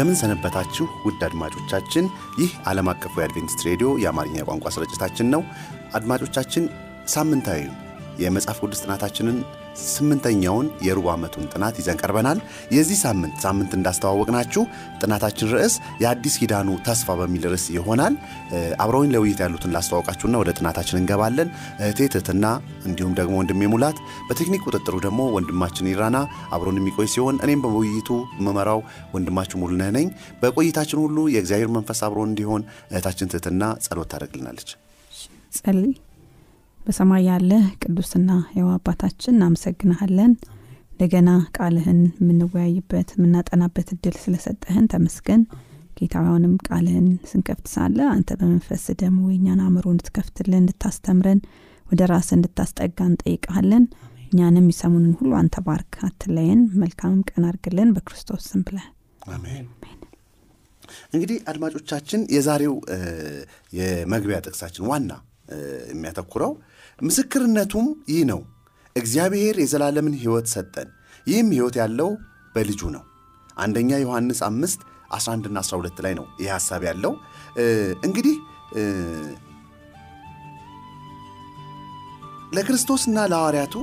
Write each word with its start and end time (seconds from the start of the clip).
እንደምን 0.00 0.18
ሰነበታችሁ 0.20 0.84
ውድ 1.06 1.22
አድማጮቻችን። 1.26 2.04
ይህ 2.38 2.50
ዓለም 2.70 2.86
አቀፉ 2.92 3.12
የአድቬንቲስት 3.18 3.64
ሬዲዮ 3.66 3.88
የአማርኛ 4.02 4.36
ቋንቋ 4.46 4.70
ስርጭታችን 4.74 5.26
ነው። 5.34 5.42
አድማጮቻችን 5.98 6.64
ሳምንታዊ 7.14 7.60
የመጽሐፍ 8.22 8.58
ቅዱስ 8.62 8.80
ጥናታችንን 8.84 9.36
ስምንተኛውን 9.86 10.66
የሩብ 10.86 11.06
ዓመቱን 11.12 11.44
ጥናት 11.52 11.74
ይዘን 11.80 11.98
ቀርበናል። 12.00 12.38
የዚህ 12.74 12.98
ሳምንት 13.02 13.36
ሳምንት 13.44 13.72
እንዳስተዋወቅናችሁ 13.78 14.62
ጥናታችን 15.00 15.50
ርዕስ 15.54 15.74
የአዲስ 16.02 16.34
ኪዳኑ 16.40 16.68
ተስፋ 16.86 17.16
በሚል 17.20 17.44
ርዕስ 17.46 17.66
ይሆናል። 17.76 18.14
አብረውኝ 18.82 19.10
ለውይይት 19.14 19.40
ያሉትን 19.44 19.74
ላስተዋወቃችሁና 19.76 20.36
ወደ 20.42 20.50
ጥናታችን 20.58 21.00
እንገባለን። 21.00 21.48
እህቴ 21.80 22.00
ትህትና፣ 22.12 22.44
እንዲሁም 22.86 23.14
ደግሞ 23.20 23.34
ወንድሜ 23.40 23.70
ሙላት፣ 23.72 23.98
በቴክኒክ 24.28 24.64
ቁጥጥሩ 24.68 24.94
ደግሞ 25.06 25.20
ወንድማችን 25.36 25.90
ይራና 25.92 26.18
አብሮን 26.52 26.78
የሚቆይ 26.80 27.10
ሲሆን 27.14 27.38
እኔም 27.44 27.62
በውይይቱ 27.66 28.10
መመራው 28.40 28.82
ወንድማችሁ 29.14 29.58
ሙሉነህ 29.60 29.90
ነኝ። 29.92 30.08
በቆይታችን 30.42 31.02
ሁሉ 31.04 31.18
የእግዚአብሔር 31.34 31.72
መንፈስ 31.76 32.00
አብሮን 32.06 32.30
እንዲሆን 32.30 32.62
እህታችን 32.90 33.32
ትህትና 33.32 33.62
ጸሎት 33.84 34.10
ታደርግልናለች። 34.12 34.70
ጸልይ። 35.56 35.92
በሰማይ 36.80 37.22
ያለ 37.28 37.50
ቅዱስና 37.82 38.30
ሕያው 38.48 38.68
አባታችን 38.74 39.34
እናመሰግንሃለን። 39.34 40.32
እንደገና 40.92 41.28
ቃልህን 41.56 42.00
የምንወያይበት 42.18 43.08
የምናጠናበት 43.14 43.88
እድል 43.94 44.16
ስለሰጠህን 44.22 44.86
ተመስገን። 44.92 45.42
ጌታውንም 45.98 46.54
ቃልህን 46.66 47.08
ስንከፍት 47.30 47.66
ሳለ 47.72 47.98
አንተ 48.12 48.30
በመንፈስ 48.40 48.84
ደግሞ 49.02 49.20
የእኛን 49.30 49.60
አእምሮ 49.64 49.86
እንድትከፍትልን 49.92 50.60
እንድታስተምረን፣ 50.62 51.40
ወደ 51.86 52.02
ራስ 52.10 52.28
እንድታስጠጋ 52.36 52.98
እንጠይቀሃለን። 53.08 53.84
እኛንም 54.26 54.62
የሚሰሙንን 54.62 55.12
ሁሉ 55.18 55.32
አንተ 55.40 55.56
ባርክ፣ 55.66 55.94
አትለየን። 56.08 56.60
መልካምም 56.82 57.22
ቀን 57.30 57.46
አድርግልን 57.48 57.94
በክርስቶስ 57.96 58.44
ስም 58.50 58.62
ብለህ 58.66 58.86
አሜን። 59.30 59.66
እንግዲህ 61.14 61.38
አድማጮቻችን 61.50 62.20
የዛሬው 62.34 62.74
የመግቢያ 63.78 64.38
ጥቅሳችን 64.46 64.86
ዋና 64.90 65.10
የሚያተኩረው 65.90 66.52
ምስክርነቱም 66.98 67.86
ይህ 68.10 68.22
ነው፣ 68.30 68.40
እግዚአብሔር 68.96 69.56
የዘላለምን 69.62 70.14
ሕይወት 70.20 70.46
ሰጠን፣ 70.52 70.88
ይህም 71.26 71.48
ሕይወት 71.56 71.76
ያለው 71.80 72.10
በልጁ 72.54 72.80
ነው። 72.96 73.04
አንደኛ 73.56 73.90
ዮሐንስ 74.02 74.40
አምስት 74.48 74.80
11ና 75.16 75.58
12 75.64 76.00
ላይ 76.04 76.12
ነው 76.18 76.26
ይህ 76.40 76.50
ሐሳብ 76.54 76.82
ያለው። 76.88 77.12
እንግዲህ 78.06 78.36
ለክርስቶስና 82.52 83.18
ለሐዋርያቱ 83.30 83.74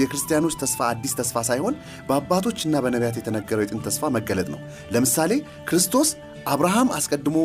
የክርስቲያኖች 0.00 0.54
ተስፋ 0.62 0.80
አዲስ 0.90 1.12
ተስፋ 1.20 1.42
ሳይሆን 1.48 1.74
በአባቶችና 2.08 2.82
በነቢያት 2.84 3.16
የተነገረው 3.20 3.62
የጥንት 3.64 3.84
ተስፋ 3.88 4.10
መገለጥ 4.16 4.48
ነው። 4.54 4.60
ለምሳሌ 4.94 5.32
ክርስቶስ 5.68 6.08
አብርሃም 6.46 6.88
አስቀድሞ 6.96 7.38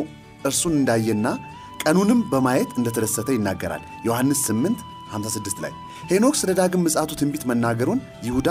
እርሱን 0.44 0.74
እንዳየና 0.80 1.26
ቀኑንም 1.82 2.20
በማየት 2.30 2.70
እንደተደሰተ 2.78 3.28
ይናገራል። 3.34 3.82
ዮሐንስ 4.04 4.42
8 4.48 4.82
56 5.14 5.62
ላይ 5.64 5.72
ሄኖክ 6.10 6.34
ስለ 6.40 6.50
ዳግም 6.58 6.84
ምጽአቱ 6.86 7.10
ትንቢት 7.20 7.42
መናገሩን 7.50 7.98
ይሁዳ 8.26 8.48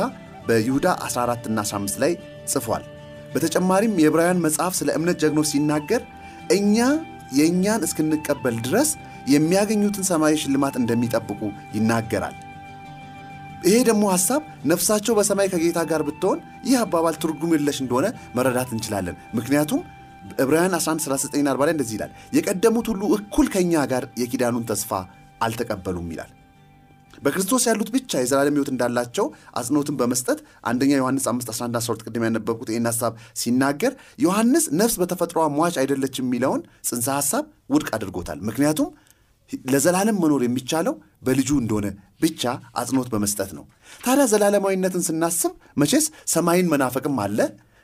በይሁዳ 0.47 0.87
14 1.05 1.47
እና 1.49 1.59
15 1.67 2.01
ላይ 2.03 2.11
ጽፏል። 2.51 2.83
በተጨማሪም 3.33 3.97
የዕብራውያን 4.01 4.43
መጽሐፍ 4.45 4.73
ስለ 4.79 4.89
እምነት 4.97 5.17
ጀግኖች 5.23 5.49
ሲናገር 5.51 6.01
እኛ 6.51 6.77
የእኛን 7.31 7.83
እስክንቀበል 7.87 8.55
ድረስ 8.61 8.89
የሚያገኙትን 9.33 10.07
ሰማያዊ 10.09 10.39
ሽልማት 10.43 10.75
እንደሚጠብቁ 10.79 11.41
ይናገራል። 11.75 12.35
ይሄ 13.63 13.75
ደግሞ 13.87 14.03
ሐሳብ 14.13 14.41
ነፍሳቸው 14.65 15.13
በሰማይ 15.17 15.47
ከጌታ 15.51 15.79
ጋር 15.89 16.01
ብትሆን 16.07 16.39
ይህ 16.67 16.77
አባባል 16.83 17.15
ትርጉም 17.23 17.51
የለሽ 17.55 17.77
እንደሆነ 17.83 18.07
መረዳት 18.35 18.69
እንችላለን። 18.75 19.17
ምክንያቱም 19.37 19.81
ዕብራውያን 20.39 20.75
1139 20.77 21.33
ላይ 21.61 21.73
እንደዚህ 21.75 21.95
ይላል፣ 21.97 22.11
የቀደሙት 22.35 22.87
ሁሉ 22.91 23.01
እኩል 23.17 23.47
ከእኛ 23.53 23.83
ጋር 23.91 24.05
የኪዳኑን 24.21 24.67
ተስፋ 24.69 24.91
አልተቀበሉም 25.41 26.07
ይላል። 26.13 26.31
በክርስቶስ 27.17 27.63
ያሉት 27.69 27.89
ብቻ 27.95 28.11
የዘላለም 28.21 28.55
ሕይወት 28.55 28.69
እንዳላቸው 28.71 29.25
አጽንኦትን 29.59 29.95
በመስጠት 29.99 30.39
አንደኛ 30.69 30.91
ዮሐንስ 30.99 31.25
5 31.29 31.51
11 31.53 31.77
12 31.79 32.05
ቅድም 32.07 32.23
ያነበብኩት 32.27 32.69
ይህን 32.71 32.87
ሐሳብ 32.89 33.11
ሲናገር 33.41 33.93
ዮሐንስ 34.19 34.65
ነፍስ 34.79 34.95
በተፈጥሯ 35.01 35.43
ሟች 35.57 35.75
አይደለችም 35.81 36.27
የሚለውን 36.27 36.61
ጽንሰ 36.89 37.07
ሐሳብ 37.17 37.43
ውድቅ 37.73 37.89
አድርጎታል። 37.97 38.39
ምክንያቱም 38.49 38.89
ለዘላለም 39.71 40.19
መኖር 40.23 40.41
የሚቻለው 40.45 40.93
በልጁ 41.23 41.49
እንደሆነ 41.61 41.87
ብቻ 42.21 42.43
አጽንኦት 42.75 43.09
በመስጠት 43.13 43.49
ነው። 43.57 43.63
ታዲያ 44.03 44.25
ዘላለማዊነትን 44.31 45.03
ስናስብ 45.07 45.53
መቼስ 45.81 46.05
ሰማይን 46.27 46.69
መናፈቅም 46.73 47.17
አለ። 47.25 47.39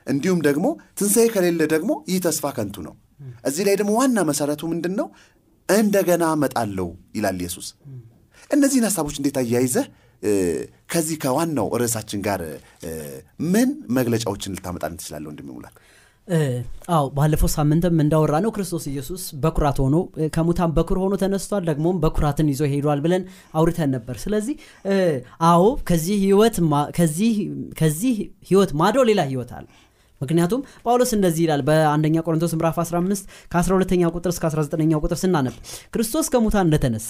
እንዲሁም 0.08 0.40
ደግሞ 0.46 0.66
ትንሣኤ 0.98 1.26
ከሌለ 1.34 1.60
ደግሞ 1.74 1.90
ይህ 2.10 2.18
ተስፋ 2.26 2.44
ከንቱ 2.56 2.76
ነው። 2.86 2.94
እዚህ 3.48 3.62
ላይ 3.68 3.74
ደግሞ 3.80 3.90
ዋና 3.98 4.18
መሰረቱ 4.28 4.62
ምንድን 4.72 4.94
ነው? 5.00 5.06
እንደገና 5.68 6.24
እመጣለሁ 6.36 6.86
ይላል 7.16 7.38
ኢየሱስ። 7.42 7.66
እነዚህን 8.50 8.86
ሀሳቦች 8.88 9.16
እንዴት 9.20 9.36
አያይዘህ 9.42 9.86
ከዚህ 10.92 11.16
ከዋናው 11.22 11.66
ርዕሳችን 11.80 12.20
ጋር 12.26 12.40
ምን 13.52 13.68
መግለጫዎችን 13.96 14.54
ልታመጣልን 14.56 14.98
ትችላለህ? 15.00 15.32
ሙላት። 15.50 15.76
አዎ 16.88 17.04
ባለፈው 17.16 17.50
ሳምንትም 17.54 18.00
እንዳወራ 18.04 18.34
ነው 18.44 18.50
ክርስቶስ 18.56 18.84
ኢየሱስ 18.90 19.22
በኩራት 19.42 19.78
ሆኖ 19.82 19.96
ከሙታን 20.34 20.72
በኩር 20.76 20.98
ሆኖ 21.02 21.14
ተነስቷል፣ 21.22 21.62
ደግሞም 21.70 22.00
በኩራትን 22.02 22.48
ይዞ 22.52 22.62
ሄዷል 22.72 23.00
ብለን 23.04 23.22
አውርተን 23.54 23.90
ነበር። 23.96 24.16
ስለዚህ 24.24 24.56
አዎ 25.50 25.62
ከዚህ 25.88 26.16
ህይወት 28.46 28.72
ማዶ 28.80 28.96
ሌላ 29.10 29.20
ህይወት 29.30 29.52
አለ። 29.58 29.66
ምክንያቱም 30.20 30.60
ጳውሎስ 30.84 31.10
እንደዚህ 31.16 31.42
ይላል 31.44 31.62
በአንደኛ 31.66 32.16
ቆሮንቶስ 32.24 32.52
ምዕራፍ 32.56 32.78
15 32.82 33.22
ከ12ኛ 33.52 34.10
ቁጥር 34.12 34.30
እስከ 34.34 34.44
19ኛ 34.50 34.92
ቁጥር 35.02 35.18
ስናነብ 35.22 35.54
ክርስቶስ 35.94 36.26
ከሙታን 36.32 36.66
እንደተነሳ 36.68 37.08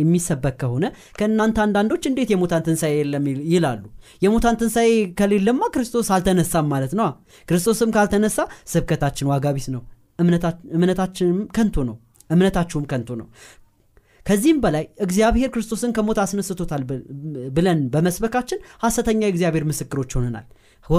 የሚሰበክ 0.00 0.56
ከሆነ 0.62 0.84
ከእናንተ 1.18 1.58
አንዳንዶች 1.64 2.04
እንዴት 2.10 2.30
የሙታን 2.34 2.64
ትንሣኤ 2.66 2.94
የለም 2.98 3.24
ይላሉ። 3.52 3.82
የሙታን 4.22 4.58
ትንሣኤ 4.60 4.90
ከሌለማ 5.18 5.62
ክርስቶስ 5.74 6.08
አልተነሳም 6.16 6.68
ማለት 6.72 6.94
ነው። 7.00 7.10
ክርስቶስም 7.48 7.92
ካልተነሳ 7.96 8.38
ስብከታችን 8.72 9.28
ዋጋ 9.32 9.54
ቢስ 9.56 9.68
ነው፣ 9.74 9.82
እምነታችንም 10.76 11.40
ከንቱ 11.56 11.76
ነው፣ 11.88 11.96
እምነታችሁም 12.30 12.84
ከንቱ 12.90 13.10
ነው። 13.20 13.26
ከዚህም 14.26 14.58
በላይ 14.64 14.84
እግዚአብሔር 15.04 15.48
ክርስቶስን 15.54 15.92
ከሞት 15.96 16.18
አስነስቶታል 16.24 16.82
ብለን 17.56 17.80
በመስበካችን 17.92 18.58
ሐሰተኛ 18.84 19.20
የእግዚአብሔር 19.24 19.64
ምስክሮች 19.70 20.10
ሆነናል 20.16 20.46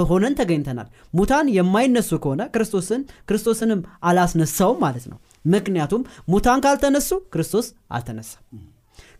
ሆነን 0.09 0.35
ተገኝተናል። 0.38 0.88
ሙታን 1.13 1.47
የማይነሱ 1.56 2.12
ከሆነ 2.24 2.41
ክርስቶስን 2.53 3.01
ክርስቶስንም 3.30 3.80
አላስነሳውም 4.03 4.80
ማለት 4.83 5.06
ነው። 5.12 5.18
ምክንያቱም 5.45 6.03
ሙታን 6.30 6.62
ካልተነሱ 6.65 7.09
ክርስቶስ 7.33 7.68
አልተነሳም። 7.91 8.44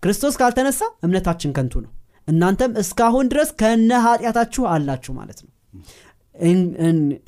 ክርስቶስ 0.04 0.36
ካልተነሳ 0.40 0.82
እምነታችን 1.06 1.54
ከንቱ 1.58 1.74
ነው፣ 1.84 1.92
እናንተም 2.28 2.72
እስካሁን 2.82 3.30
ድረስ 3.32 3.50
ከነ 3.60 3.92
ኃጢአታችሁ 4.06 4.64
አላችሁ 4.74 5.14
ማለት 5.20 5.40
ነው። 5.44 5.52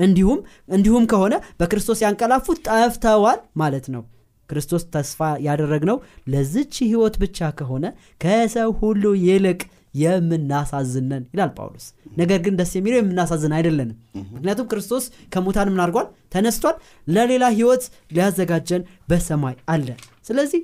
እንዲሁም 0.05 0.39
እንዲሁም 0.69 1.03
ከሆነ 1.11 1.33
በክርስቶስ 1.59 1.99
ያንቀላፉት 2.05 2.59
ጠፍተዋል 2.69 3.39
ማለት 3.57 3.87
ነው። 3.95 4.03
ክርስቶስ 4.49 4.83
ተስፋ 4.93 5.19
ያደረግነው 5.45 5.97
ለዝች 6.27 6.73
ህይወት 6.83 7.15
ብቻ 7.23 7.47
ከሆነ 7.59 7.85
ከሰው 8.21 8.71
ሁሉ 8.81 9.03
ይልቅ 9.23 9.61
የምናሳዝነን 9.95 11.23
ይላል 11.33 11.51
ጳውሎስ። 11.57 11.85
ነገር 12.17 12.39
ግን 12.45 12.55
ደስ 12.59 12.71
የሚለው 12.77 12.99
የምናሳዝን 13.01 13.53
አይደለንም። 13.57 13.97
ምክንያቱም 14.33 14.67
ክርስቶስ 14.71 15.03
ከሙታን 15.33 15.71
ምን 15.73 15.81
አድርጓል? 15.83 16.07
ተነስቷል። 16.33 16.75
ለሌላ 17.07 17.45
ህይወት 17.55 17.83
ሊያዘጋጀን 18.11 18.81
በሰማይ 19.09 19.55
አለ። 19.73 19.87
ስለዚህ 20.25 20.61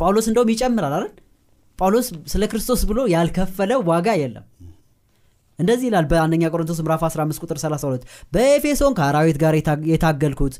ጳውሎስ 0.00 0.26
እንደውም 0.30 0.52
ይጨምራል 0.52 0.94
አይደል? 0.96 1.10
ጳውሎስ 1.78 2.08
ስለ 2.32 2.42
ክርስቶስ 2.50 2.80
ብሎ 2.88 3.00
ያልከፈለው 3.12 3.80
ዋጋ 3.88 4.08
የለም። 4.20 4.46
እንደዚህ 5.58 5.86
ይላል 5.88 6.06
በአንደኛ 6.10 6.44
ቆሮንቶስ 6.52 6.78
ምዕራፍ 6.80 7.02
15 7.06 7.42
ቁጥር 7.44 7.58
32 7.60 8.04
በኤፌሶን 8.32 8.94
ከአራዊት 8.98 9.36
ጋር 9.42 9.54
የታገልኩት 9.90 10.54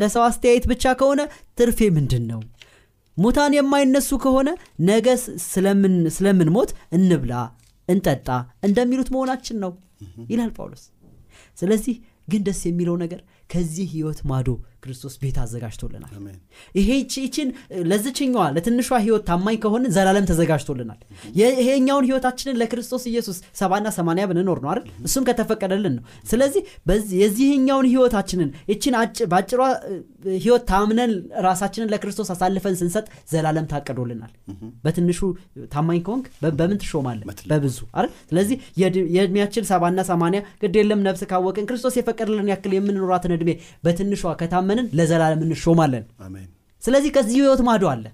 ለሰው 0.00 0.22
አስተያየት 0.24 0.64
ብቻ 0.70 0.94
ከሆነ 1.00 1.20
ትርፌ 1.58 1.90
ምንድን 1.96 2.24
ነው? 2.30 2.40
ሙታን 3.18 3.54
የማይነሱ 3.56 4.10
ከሆነ 4.24 4.48
ነገ 4.88 5.06
ስለምን 6.12 6.50
ሞት 6.56 6.70
እንብላ 6.96 7.32
እንጠጣ 7.88 8.28
እንደሚሉት 8.66 9.08
መሆናችን 9.14 9.56
ነው 9.64 9.72
ይላል 10.30 10.50
ጳውሎስ። 10.56 10.84
ስለዚህ 11.58 11.94
ግን 12.28 12.42
ደስ 12.46 12.60
የሚለው 12.68 12.96
ነገር 13.02 13.20
ከዚህ 13.50 13.86
ህይወት 13.92 14.18
ማዶ 14.30 14.48
ክርስቶስ 14.82 15.14
ቤት 15.20 15.36
አዘጋጅቶልናል። 15.42 16.10
ይሄ 16.74 16.88
ይችን 17.18 17.48
ለዝችኛዋ 17.90 18.42
ለትንሿ 18.56 18.88
ህይወት 19.04 19.22
ታማኝ 19.28 19.56
ከሆነ 19.62 19.84
ዘላለም 19.94 20.26
ተዘጋጅቶልናል። 20.28 20.98
ይሄኛውን 21.38 22.04
ህይወታችንን 22.08 22.58
ለክርስቶስ 22.60 23.04
ኢየሱስ 23.10 23.38
ሰባና 23.60 23.86
ሰማንያ 23.96 24.24
ብንኖር 24.30 24.58
ነው 24.62 24.70
አይደል? 24.72 24.84
እሱም 25.06 25.24
ከተፈቀደልን 25.28 25.94
ነው። 25.96 26.04
ስለዚህ 26.30 26.62
የዚህኛውን 27.22 27.88
ህይወታችንን 27.92 28.50
ይችን 28.70 28.94
አጭ- 29.00 29.26
በአጭሯ 29.32 29.60
ህይወት 30.38 30.64
ታምነን 30.70 31.12
ራሳችንን 31.46 31.90
ለክርስቶስ 31.92 32.30
አሳልፈን 32.34 32.78
ስንሰጥ 32.80 33.04
ዘላለም 33.32 33.66
ታቅዶልናል። 33.72 34.32
በትንሹ 34.84 35.20
ታማኝ 35.74 36.00
ከሆንክ 36.06 36.26
በምን 36.58 36.78
በትልቁ። 37.28 37.50
በብዙ 37.52 37.78
አይደል? 37.94 38.12
ስለዚህ 38.30 38.56
የእድሜያችን 39.14 39.68
ሰባና 39.70 40.00
ሰማንያ 40.08 40.40
ግድ 40.62 40.76
የለም 40.80 41.02
ነፍስ 41.06 41.24
ካወቅን 41.30 41.68
ክርስቶስ 41.68 41.96
የፈቀደልን 41.98 42.50
ያክል 42.52 42.72
የምንኖራትን 42.76 43.34
እድሜ 43.38 43.50
በትንሿ 43.84 44.22
ከታመንን 44.40 44.86
ለዘላለም 44.98 45.42
እንሾማለን። 45.46 46.04
ስለዚህ 46.82 47.10
ከዚህ 47.14 47.36
ህይወት 47.38 47.62
ማዶ 47.66 47.84
አለ። 47.92 48.06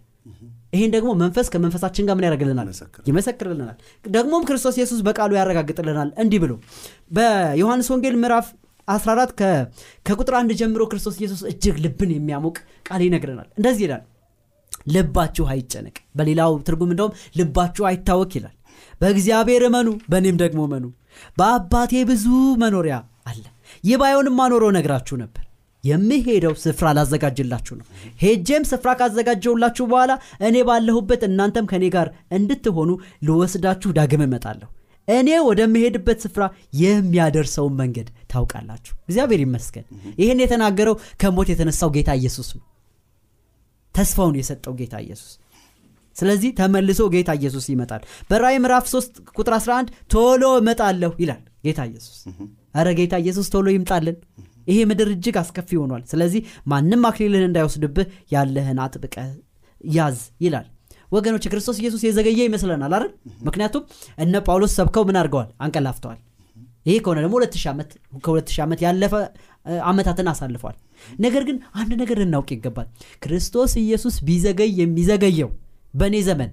ይህን 0.72 0.90
ደግሞ 0.94 1.10
መንፈስ 1.18 1.46
ከመንፈሳችን 1.52 2.04
ጋር 2.06 2.14
ምን 2.18 2.24
ያደርግልናል? 2.26 2.68
ይመሰክርልናል። 3.08 3.76
ደግሞም 4.10 4.42
ክርስቶስ 4.46 4.76
ኢየሱስ 4.78 5.00
በቃሉ 5.06 5.32
ያረጋግጥልናል። 5.38 6.08
እንዲህ 6.22 6.40
ብሎ 6.42 6.52
በዮሐንስ 7.16 7.88
ወንጌል 7.92 8.16
ምዕራፍ 8.22 8.46
14 8.88 9.30
ከ- 9.38 9.62
ከቁጥር 10.06 10.34
አንድ 10.38 10.50
ጀምሮ 10.58 10.82
ክርስቶስ 10.88 11.14
ኢየሱስ 11.20 11.42
እጅግ 11.50 11.76
ልብን 11.84 12.10
የሚያሞቅ 12.14 12.56
ቃል 12.88 13.02
ይነግረናል። 13.06 13.48
እንደዚህ 13.56 13.84
ይላል 13.86 14.02
ልባችሁ 14.94 15.44
አይጨነቅ። 15.52 15.96
በሌላው 16.16 16.52
ትርጉም 16.66 16.90
እንደውም 16.92 17.12
ልባችሁ 17.38 17.84
አይታወክ 17.90 18.32
ይላል። 18.38 18.54
በእግዚአብሔር 19.00 19.62
እመኑ 19.68 19.88
በእኔም 20.10 20.36
ደግሞ 20.42 20.60
እመኑ። 20.68 20.84
በአባቴ 21.38 21.92
ብዙ 22.10 22.26
መኖሪያ 22.62 22.96
አለ 23.26 23.44
ይህ 23.84 23.96
ባይሆንም 24.02 24.38
አኖሮ 24.44 24.64
ነግራችሁ 24.76 25.16
ነበር። 25.22 25.42
የምሄደው 25.84 26.54
ስፍራ 26.62 26.86
ላዘጋጅላችሁ 26.96 27.74
ነው። 27.78 27.86
ሄጄም 28.22 28.62
ስፍራ 28.70 28.90
ካዘጋጀውላችሁ 29.00 29.84
በኋላ 29.90 30.12
እኔ 30.46 30.56
ባለሁበት 30.68 31.22
እናንተም 31.28 31.68
ከእኔ 31.70 31.84
ጋር 31.96 32.08
እንድትሆኑ 32.36 32.90
ልወስዳችሁ 33.26 33.90
ዳግም 33.98 34.24
እመጣለሁ። 34.26 34.68
እኔ 35.08 35.30
ወደምሄድበት 35.48 36.18
ስፍራ 36.24 36.44
የሚያደርሰውን 36.80 37.74
መንገድ 37.80 38.08
ታውቃላችሁ። 38.32 38.94
እግዚአብሔር 39.08 39.40
ይመስገን። 39.44 39.86
ይህን 40.20 40.40
የተናገረው 40.42 40.94
ከሞት 41.22 41.48
የተነሳው 41.52 41.90
ጌታ 41.96 42.10
ኢየሱስ 42.20 42.48
ነው። 42.56 42.64
ተስፋውን 43.94 44.36
የሰጠው 44.38 44.74
ጌታ 44.78 44.94
ኢየሱስ። 45.04 45.32
ስለዚህ 46.16 46.50
ተመልሶ 46.58 47.02
ጌታ 47.14 47.30
ኢየሱስ 47.38 47.64
ይመጣል። 47.70 48.02
በራእይ 48.30 48.58
ምዕራፍ 48.64 48.84
3 48.90 49.22
ቁጥር 49.36 49.54
11 49.56 49.88
ቶሎ 50.12 50.44
እመጣለሁ 50.60 51.12
ይላል 51.22 51.42
ጌታ 51.66 51.80
ኢየሱስ 51.90 52.18
አረ 52.74 52.88
ጌታ 52.98 53.14
ኢየሱስ 53.22 53.46
ቶሎ 53.52 53.66
ይምጣልን። 53.74 54.16
ይሄ 54.66 54.78
ምድር 54.90 55.08
እጅግ 55.14 55.36
አስከፊ 55.40 55.70
ሆኗል። 55.80 56.02
ስለዚህ 56.10 56.40
ማንም 56.70 57.02
አክሊልህን 57.08 57.46
እንዳይወስድብህ 57.48 58.06
ያለህን 58.32 58.78
አጥብቀ 58.84 59.16
ያዝ 59.90 60.16
ይላል። 60.40 60.66
ወገኖች 61.12 61.44
ክርስቶስ 61.50 61.76
ኢየሱስ 61.80 62.02
የዘገየ 62.06 62.40
ይመስለናል 62.46 62.92
አይደል? 62.96 63.10
ምክንያቱም 63.46 63.82
እነ 64.18 64.34
ጳውሎስ 64.46 64.72
ሰብከው 64.78 65.04
ምን 65.08 65.18
አድርገዋል? 65.20 65.50
አንቀላፍተዋል። 65.64 66.20
ይሄ 66.86 66.96
ከሆነ 67.04 67.18
ደግሞ 67.24 67.36
2000 67.40 67.68
ዓመት 67.70 67.90
ከ2000 68.24 68.62
ዓመት 68.64 68.80
ያለፈ 68.86 69.12
እ, 69.66 69.74
ዓመታትን 69.88 70.26
አሳልፏል። 70.30 70.74
ነገር 71.18 71.42
ግን 71.46 71.56
አንድ 71.78 71.92
ነገር 72.00 72.16
ልናውቅ 72.22 72.48
ይገባል። 72.54 72.88
ክርስቶስ 73.22 73.72
ኢየሱስ 73.82 74.16
ቢዘገይ 74.26 74.70
የሚዘገየው 74.80 75.50
በእኔ 75.94 76.16
ዘመን 76.26 76.50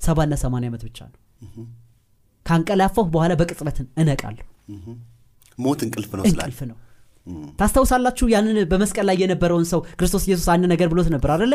ሰባና 0.00 0.34
ሰማንያ 0.42 0.70
ዓመት 0.70 0.82
ብቻ 0.86 0.98
ነው 1.08 1.18
ካንቀላፋሁ 2.52 3.04
በኋላ 3.14 3.32
በቅጽበት 3.40 3.76
እነቃለሁ። 4.02 4.46
ሞት 5.58 5.80
እንቅልፍ 5.86 6.10
ነው 6.18 6.24
እንቅልፍ 6.28 6.60
ነው። 6.70 6.76
ታስታውሳላችሁ 7.58 8.26
ያንን 8.32 8.56
በመስቀል 8.70 9.04
ላይ 9.08 9.16
የነበረውን 9.22 9.66
ሰው 9.72 9.80
ክርስቶስ 9.98 10.24
ኢየሱስ 10.28 10.46
አንድ 10.54 10.64
ነገር 10.72 10.88
ብሎት 10.92 11.08
ነበር 11.14 11.30
አደለ? 11.34 11.52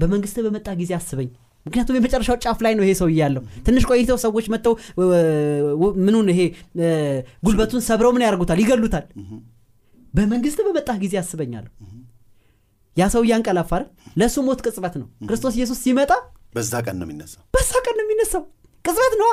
በመንግስት 0.00 0.36
በመጣ 0.46 0.68
ጊዜ 0.80 0.92
አስበኝ። 0.98 1.28
ምክንያቱም 1.66 1.96
የመጨረሻው 1.96 2.36
ጫፍ 2.44 2.58
ላይ 2.66 2.72
ነው 2.78 2.84
ይሄ 2.86 2.92
ሰው 3.00 3.08
ያለው። 3.20 3.42
ትንሽ 3.66 3.84
ቆይተው 3.90 4.18
ሰዎች 4.24 4.46
መጥተው 4.52 4.74
ምኑን 6.04 6.28
ይሄ 6.32 6.40
ጉልበቱን 7.46 7.82
ሰብረው 7.88 8.12
ምን 8.16 8.24
ያደርጉታል? 8.26 8.60
ይገሉታል። 8.64 9.06
በመንግስት 10.14 10.60
በመጣ 10.66 10.90
ጊዜ 11.02 11.14
አስበኛለሁ። 11.22 11.72
ያ 12.96 13.06
ሰው 13.14 13.22
እያንቀላፋ 13.26 13.72
ለእሱ 14.20 14.36
ሞት 14.46 14.60
ቅጽበት 14.66 14.94
ነው። 15.00 15.08
ክርስቶስ 15.28 15.54
ኢየሱስ 15.58 15.78
ሲመጣ 15.84 16.12
በዛ 16.54 16.72
ቀን 16.86 16.96
ነው 17.00 17.06
የሚነሳው። 17.08 17.42
በዛ 17.54 17.72
ቀን 17.86 17.94
ነው 17.98 18.04
የሚነሳው 18.06 18.42
ቅጽበት 18.84 19.14
ነዋ 19.20 19.30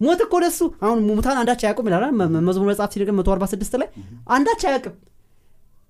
ሞት 0.00 0.20
እኮ 0.24 0.34
ለሱ 0.42 0.60
አሁን 0.84 0.98
ሙታን 1.08 1.38
አንዳች 1.40 1.60
አያውቁም 1.64 1.88
ይላል 1.88 2.04
መዝሙር 2.46 2.66
መጽሐፍ 2.70 2.90
ሲደግም 2.94 3.16
146 3.20 3.76
ላይ 3.82 3.88
አንዳች 4.28 4.62
አያውቅም። 4.68 4.94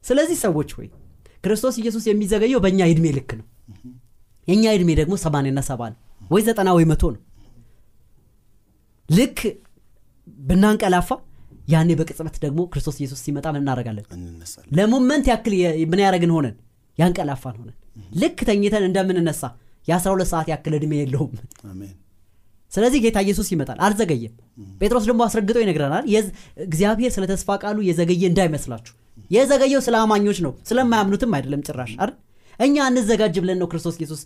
ስለዚህ 0.05 0.37
ሰዎች 0.45 0.71
ወይ 0.79 0.89
ክርስቶስ 1.45 1.77
ኢየሱስ 1.81 2.05
የሚዘገየው 2.09 2.61
በእኛ 2.65 2.81
የእድሜ 2.85 3.07
ልክ 3.17 3.31
ነው። 3.41 3.47
የእኛ 4.49 4.65
እድሜ 4.77 4.91
ደግሞ 5.01 5.15
ሰማንያና 5.23 5.61
ሰባ 5.69 5.83
ነው 5.93 5.99
ወይ 6.31 6.43
ዘጠና 6.47 6.69
ወይ 6.77 6.85
መቶ 6.91 7.05
ነው። 7.15 7.23
ልክ 9.09 9.39
ብናንቀላፋ 10.45 11.09
ያኔ 11.69 11.91
በቅጽበት 11.99 12.37
ደግሞ 12.45 12.61
ክርስቶስ 12.73 12.97
ኢየሱስ 13.01 13.21
ሲመጣ 13.27 13.47
ምን 13.55 13.63
እንነሳለን። 14.19 14.71
ለሞመንት 14.79 15.27
ያክል 15.33 15.55
ምን 15.91 16.01
ያደረግን 16.05 16.33
ሆነን? 16.37 16.55
ያንቀላፋን 16.99 17.57
ሆነን። 17.61 17.77
ልክ 18.23 18.39
ተኝተን 18.49 18.85
እንደምንነሳ 18.89 19.43
የ12 19.89 20.29
ሰዓት 20.33 20.49
ያክል 20.53 20.75
እድሜ 20.79 20.93
የለውም 21.01 21.33
ስለዚህ 22.75 22.99
ጌታ 23.05 23.19
ኢየሱስ 23.25 23.49
ይመጣል። 23.53 23.79
አልዘገየም። 23.85 24.32
ጴጥሮስ 24.81 25.05
ደግሞ 25.09 25.21
አስረግጦ 25.26 25.56
ይነግረናል። 25.62 26.05
እግዚአብሔር 26.67 27.11
ስለ 27.17 27.25
ተስፋ 27.32 27.56
ቃሉ 27.62 27.79
የዘገየ 27.88 28.23
እንዳይመስላችሁ። 28.31 28.94
የዘገየው 29.31 29.81
ስለ 29.87 29.94
አማኞች 30.05 30.38
ነው። 30.47 30.53
ስለማያምኑትም 30.69 31.35
አይደለም 31.37 31.61
ጭራሽ 31.67 31.93
አይደል? 31.97 32.12
እኛ 32.59 32.76
እንዘጋጅ 32.91 33.37
ብለን 33.43 33.59
ነው 33.62 33.69
ክርስቶስ 33.71 33.97
ኢየሱስ 34.00 34.21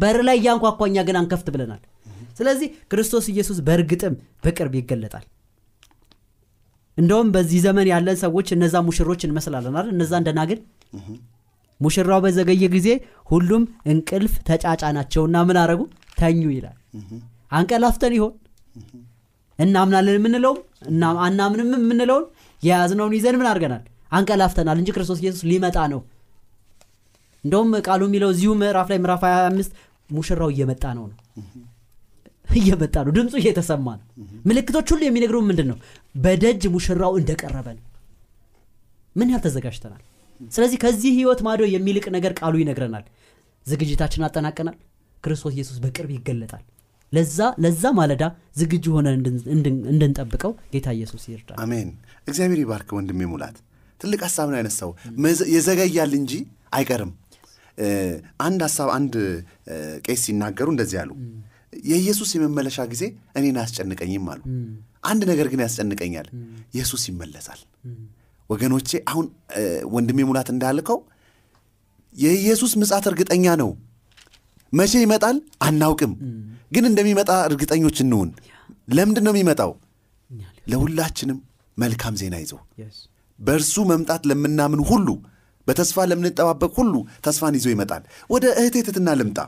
በር 0.00 0.18
ላይ 0.26 0.36
እያንኳኳ 0.40 0.80
እኛ 0.90 0.98
ግን 1.08 1.16
አንከፍት 1.20 1.48
ብለናል። 1.54 1.82
ስለዚህ 2.38 2.68
ክርስቶስ 2.90 3.26
ኢየሱስ 3.32 3.58
በእርግጥም 3.66 4.14
በቅርብ 4.44 4.74
ይገለጣል። 4.78 5.24
እንደውም 6.96 7.28
በዚህ 7.34 7.60
ዘመን 7.64 7.86
ያለን 7.92 8.16
ሰዎች 8.22 8.48
እነዛ 8.56 8.76
ሙሽሮች 8.86 9.20
እንመስላለን 9.26 9.74
አይደል? 9.74 9.90
እነዛ 9.94 10.12
እንደናግን 10.20 10.60
ሙሽራው 11.80 12.20
በዘገየ 12.24 12.64
ጊዜ 12.72 12.88
ሁሉም 13.30 13.62
እንቅልፍ 13.92 14.34
ተጫጫናቸውና 14.48 15.36
ምን 15.48 15.58
አረጉ? 15.62 15.80
ተኙ 16.18 16.42
ይላል 16.54 16.77
አንቀላፍተን 17.52 18.14
ይሆን? 18.16 18.32
እናምናለን 19.58 20.16
የምንለውም? 20.18 20.58
አናምንም 21.26 21.70
የምንለውን? 21.78 22.26
የያዝነውን 22.62 23.14
ይዘን 23.16 23.36
ምን 23.40 23.48
አድርገናል? 23.50 23.82
አንቀላፍተናል 24.12 24.76
እንጂ 24.80 24.90
ክርስቶስ 24.96 25.18
ኢየሱስ 25.22 25.42
ሊመጣ 25.50 25.78
ነው። 25.92 26.00
እንደውም 27.44 27.72
ቃሉ 27.86 28.02
የሚለው 28.08 28.30
እዚሁ 28.34 28.50
ምዕራፍ 28.60 28.88
ላይ 28.92 28.98
ምዕራፍ 29.02 29.22
25 29.28 29.72
ሙሽራው 30.10 30.50
እየመጣ 30.54 30.84
ነው 30.98 31.04
ነው። 31.10 31.18
እየመጣ 32.56 32.96
ነው። 33.06 33.12
ድምፁ 33.16 33.34
እየተሰማ 33.40 33.86
ነው። 33.98 34.06
ምልክቶች 34.48 34.88
ሁሉ 34.92 35.02
የሚነግሩ 35.06 35.38
ምንድን 35.48 35.66
ነው 35.70 35.78
በደጅ 36.16 36.62
ሙሽራው 36.74 37.12
እንደቀረበ 37.20 37.66
ነው። 37.76 37.84
ምን 39.16 39.30
ያህል 39.32 39.42
ተዘጋጅተናል? 39.46 40.02
ስለዚህ 40.40 40.78
ከዚህ 40.82 41.12
ህይወት 41.18 41.40
ማዶ 41.46 41.62
የሚልቅ 41.70 42.04
ነገር 42.16 42.32
ቃሉ 42.40 42.54
ይነግረናል። 42.62 43.04
ዝግጅታችን 43.66 44.24
አጠናቀናል። 44.26 44.76
ክርስቶስ 45.24 45.52
ኢየሱስ 45.56 45.78
በቅርብ 45.84 46.10
ይገለጣል 46.16 46.64
ለዛ 47.12 47.38
ለዛ 47.64 47.82
ማለዳ 47.98 48.22
ዝግጁ 48.58 48.84
እንድን- 49.10 49.44
እንድንጠብቀው 49.92 50.52
ጌታ 50.72 50.88
ኢየሱስ 50.96 51.22
ይርዳል። 51.30 51.58
አሜን። 51.62 51.88
እግዚአብሔር 52.26 52.60
ይባርክ 52.62 52.88
ወንድሜ 52.96 53.20
ሙላት። 53.30 53.56
ትልቅ 54.00 54.20
ሀሳብ 54.26 54.48
ነው 54.50 54.58
ያነሳው። 54.60 54.90
የዘገያል 55.54 56.12
እንጂ 56.18 56.32
አይቀርም። 56.72 57.12
አንድ 58.44 58.60
ሀሳብ 58.66 58.88
አንድ 58.94 59.14
ቄስ 60.06 60.20
ሲናገሩ 60.24 60.68
እንደዚህ 60.74 60.98
አሉ። 61.02 61.10
የኢየሱስ 61.88 62.30
የመመለሻ 62.36 62.78
ጊዜ 62.92 63.02
እኔን 63.38 63.56
አያስጨንቀኝም 63.60 64.26
አሉ። 64.32 64.40
አንድ 65.04 65.22
ነገር 65.30 65.46
ግን 65.52 65.60
ያስጨንቀኛል። 65.64 66.28
ኢየሱስ 66.74 67.02
ይመለሳል። 67.10 67.60
ወገኖቼ 68.50 68.90
አሁን 69.10 69.26
ወንድሜ 69.94 70.18
ሙላት 70.28 70.48
እንዳልከው 70.52 70.98
የኢየሱስ 72.14 72.72
ምጻት 72.80 73.04
እርግጠኛ 73.10 73.46
ነው። 73.62 73.70
መቼ 74.72 74.92
ይመጣል? 75.02 75.36
አናውቅም 75.62 76.12
ግን 76.70 76.84
እንደሚመጣ 76.88 77.30
እርግጠኞች 77.48 77.98
እንሁን። 78.04 78.30
ለምንድን 78.90 79.24
ነው 79.26 79.32
የሚመጣው? 79.34 79.70
ለሁላችንም 80.70 81.38
መልካም 81.76 82.14
ዜና 82.20 82.34
ይዞ። 82.42 82.52
በእርሱ 83.38 83.74
መምጣት 83.90 84.22
ለምናምን 84.30 84.80
ሁሉ 84.88 85.08
በተስፋ 85.66 86.04
ለምንጠባበቅ 86.10 86.72
ሁሉ 86.78 86.94
ተስፋን 87.24 87.56
ይዞ 87.58 87.66
ይመጣል። 87.72 88.02
ወደ 88.30 88.44
እህቴ 88.60 88.76
ትትና 88.86 89.08
ልምጣ። 89.20 89.38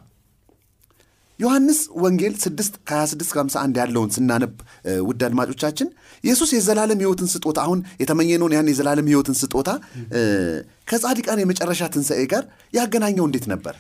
ዮሐንስ 1.38 1.78
ወንጌል 2.02 2.34
6 2.40 2.74
ከ26 2.88 3.30
51 3.34 3.78
ያለውን 3.80 4.10
ስናነብ 4.16 4.52
ውድ 5.06 5.20
አድማጮቻችን 5.28 5.88
ኢየሱስ 6.24 6.50
የዘላለም 6.56 7.00
ሕይወትን 7.02 7.28
ስጦታ 7.34 7.58
አሁን 7.64 7.80
የተመኘነውን 8.02 8.54
ያን 8.56 8.70
የዘላለም 8.72 9.08
ሕይወትን 9.10 9.36
ስጦታ 9.40 9.70
ከጻድቃን 10.90 11.42
የመጨረሻ 11.42 11.88
ትንሣኤ 11.94 12.24
ጋር 12.32 12.44
ያገናኘው 12.74 13.26
እንዴት 13.28 13.46
ነበር 13.52 13.76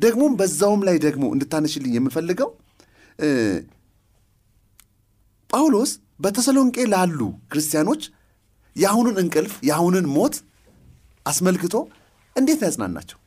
ደግሞም 0.00 0.32
በዛውም 0.40 0.82
ላይ 0.88 0.96
ደግሞ 1.04 1.24
እንድታነሽልኝ 1.34 1.92
የምፈልገው 1.96 2.50
ጳውሎስ 5.50 5.90
በተሰሎንቄ 6.20 6.76
ላሉ 6.92 7.20
ክርስቲያኖች 7.52 8.02
የአሁኑን 8.76 9.16
እንቅልፍ 9.22 9.54
የአሁኑን 9.68 10.06
ሞት 10.16 10.34
አስመልክቶ 11.26 11.74
እንዴት 12.36 12.60
ያጽናናቸው? 12.66 13.18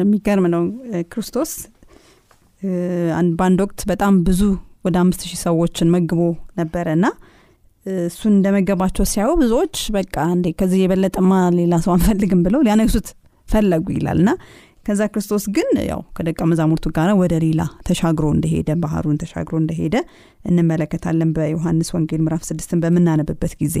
የሚገርም 0.00 0.46
ነው። 0.54 0.62
ክርስቶስ 1.12 1.50
በአንድ 3.32 3.58
ወቅት 3.64 3.80
በጣም 3.90 4.14
ብዙ 4.28 4.40
ወደ 4.86 4.96
አምስት 5.02 5.22
ሺህ 5.28 5.40
ሰዎችን 5.44 5.92
መግቦ 5.94 6.20
ነበረ 6.58 6.86
እና 6.96 7.06
እሱን 8.06 8.32
እንደመገባቸው 8.36 9.04
ሲያዩ 9.10 9.30
ብዙዎች 9.42 9.76
በቃ 9.96 10.16
እንዴ 10.34 10.46
ከዚህ 10.58 10.80
የበለጠማ 10.82 11.30
ሌላ 11.58 11.74
ሰው 11.84 11.92
አንፈልግም 11.94 12.40
ብለው 12.46 12.62
ሊያነግሱት 12.66 13.08
ፈለጉ 13.48 13.86
ይላል። 13.96 14.18
እና 14.20 14.30
ከዛ 14.86 15.02
ክርስቶስ 15.12 15.44
ግን 15.56 15.68
ያው 15.88 16.00
ከደቀ 16.16 16.40
መዛሙርቱ 16.50 16.86
ጋር 16.96 17.08
ወደ 17.20 17.34
ሌላ 17.42 17.60
ተሻግሮ 17.86 18.26
እንደሄደ 18.34 18.68
ባህሩን 18.82 19.18
ተሻግሮ 19.22 19.54
እንደሄደ 19.62 19.96
እንመለከታለን 20.44 21.32
በዮሐንስ 21.36 21.88
ወንጌል 21.96 22.22
ምዕራፍ 22.24 22.44
ስድስትን 22.48 22.80
በምናነብበት 22.84 23.54
ጊዜ። 23.62 23.76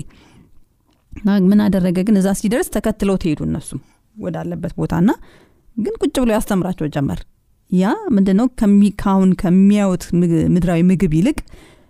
ምን 1.46 1.60
አደረገ 1.64 1.98
ግን? 2.06 2.16
እዛ 2.20 2.28
ሲደርስ 2.40 2.68
ተከትለው 2.74 3.16
ትሄዱ 3.22 3.40
እነሱም 3.48 3.80
ወዳለበት 4.16 4.72
ቦታና 4.78 5.10
ግን 5.76 5.94
ቁጭ 6.02 6.14
ብሎ 6.22 6.30
ያስተምራቸው 6.36 6.86
ጀመር። 6.94 7.20
ያ 7.70 7.86
ምንድነው? 8.16 8.46
ካሁን 9.02 9.30
ከሚያዩት 9.40 10.04
ምድራዊ 10.54 10.80
ምግብ 10.90 11.12
ይልቅ 11.18 11.38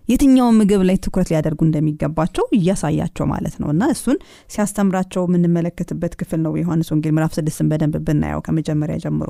የትኛውን 0.08 0.56
ምግብ 0.58 0.82
ላይ 0.88 0.96
ትኩረት 1.04 1.28
ሊያደርጉ 1.30 1.60
እንደሚገባቸው 1.66 2.44
እያሳያቸው 2.58 3.26
ማለት 3.32 3.56
ነው። 3.62 3.68
እና 3.74 3.88
እሱን 3.94 4.18
ሲያስተምራቸው 4.54 5.24
የምንመለከትበት 5.26 6.14
ክፍል 6.20 6.40
ነው 6.44 6.54
የዮሐንስ 6.58 6.90
ወንጌል 6.94 7.14
ምዕራፍ 7.16 7.34
ስድስትን 7.38 7.68
በደንብ 7.72 7.96
ብናየው 8.06 8.42
ከመጀመሪያ 8.46 8.96
ጀምሮ። 9.04 9.28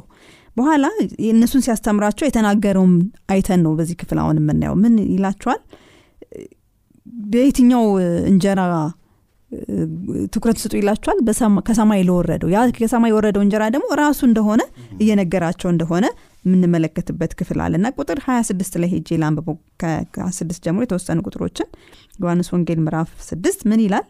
በኋላ 0.56 0.84
እነሱን 1.30 1.64
ሲያስተምራቸው 1.66 2.26
የተናገረውም 2.26 2.94
አይተን 3.32 3.60
ነው 3.66 3.74
በዚህ 3.78 3.98
ክፍል 4.00 4.20
አሁን 4.22 4.38
የምናየው። 4.40 4.76
ምን 4.82 4.94
ይላቸዋል? 5.14 5.60
በየትኛው 7.26 7.84
እንጀራ 8.30 8.60
ትኩረት 10.32 10.58
ስጡ 10.62 10.72
ይላቸዋል? 10.78 11.18
ከሰማይ 11.68 12.00
ለወረደው። 12.08 12.48
ያ 12.54 12.64
ከሰማይ 12.76 13.10
የወረደው 13.12 13.42
እንጀራ 13.44 13.64
ደግሞ 13.74 13.86
ራሱ 14.00 14.20
እንደሆነ 14.28 14.62
እየነገራቸው 15.02 15.68
እንደሆነ 15.72 16.06
የምንመለከትበት 16.48 17.32
ክፍል 17.38 17.58
አለ 17.64 17.74
እና 17.78 17.88
ቁጥር 17.96 18.18
26 18.26 18.78
ላይ 18.82 18.90
ሄጄ 18.94 19.18
ላንብበው። 19.22 19.56
ከስድስት 20.16 20.60
ጀምሮ 20.66 20.82
የተወሰኑ 20.86 21.18
ቁጥሮችን 21.28 21.68
ዮሐንስ 22.22 22.50
ወንጌል 22.54 22.80
ምዕራፍ 22.84 23.10
ስድስት 23.28 23.62
ምን 23.70 23.82
ይላል? 23.84 24.06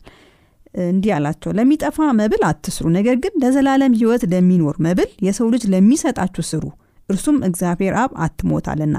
እንዲህ 0.85 1.13
አላቸው 1.17 1.51
ለሚጠፋ 1.59 2.07
መብል 2.19 2.43
አትስሩ 2.49 2.87
ነገር 2.97 3.17
ግን 3.23 3.35
ለዘላለም 3.43 3.93
ህይወት 4.01 4.25
ለሚኖር 4.33 4.77
መብል 4.87 5.11
የሰው 5.27 5.47
ልጅ 5.55 5.63
ለሚሰጣችሁ 5.73 6.43
ስሩ 6.51 6.65
እርሱም 7.09 7.39
እግዚአብሔር 7.49 7.95
አብ 8.01 8.11
አትሞታልና። 8.25 8.97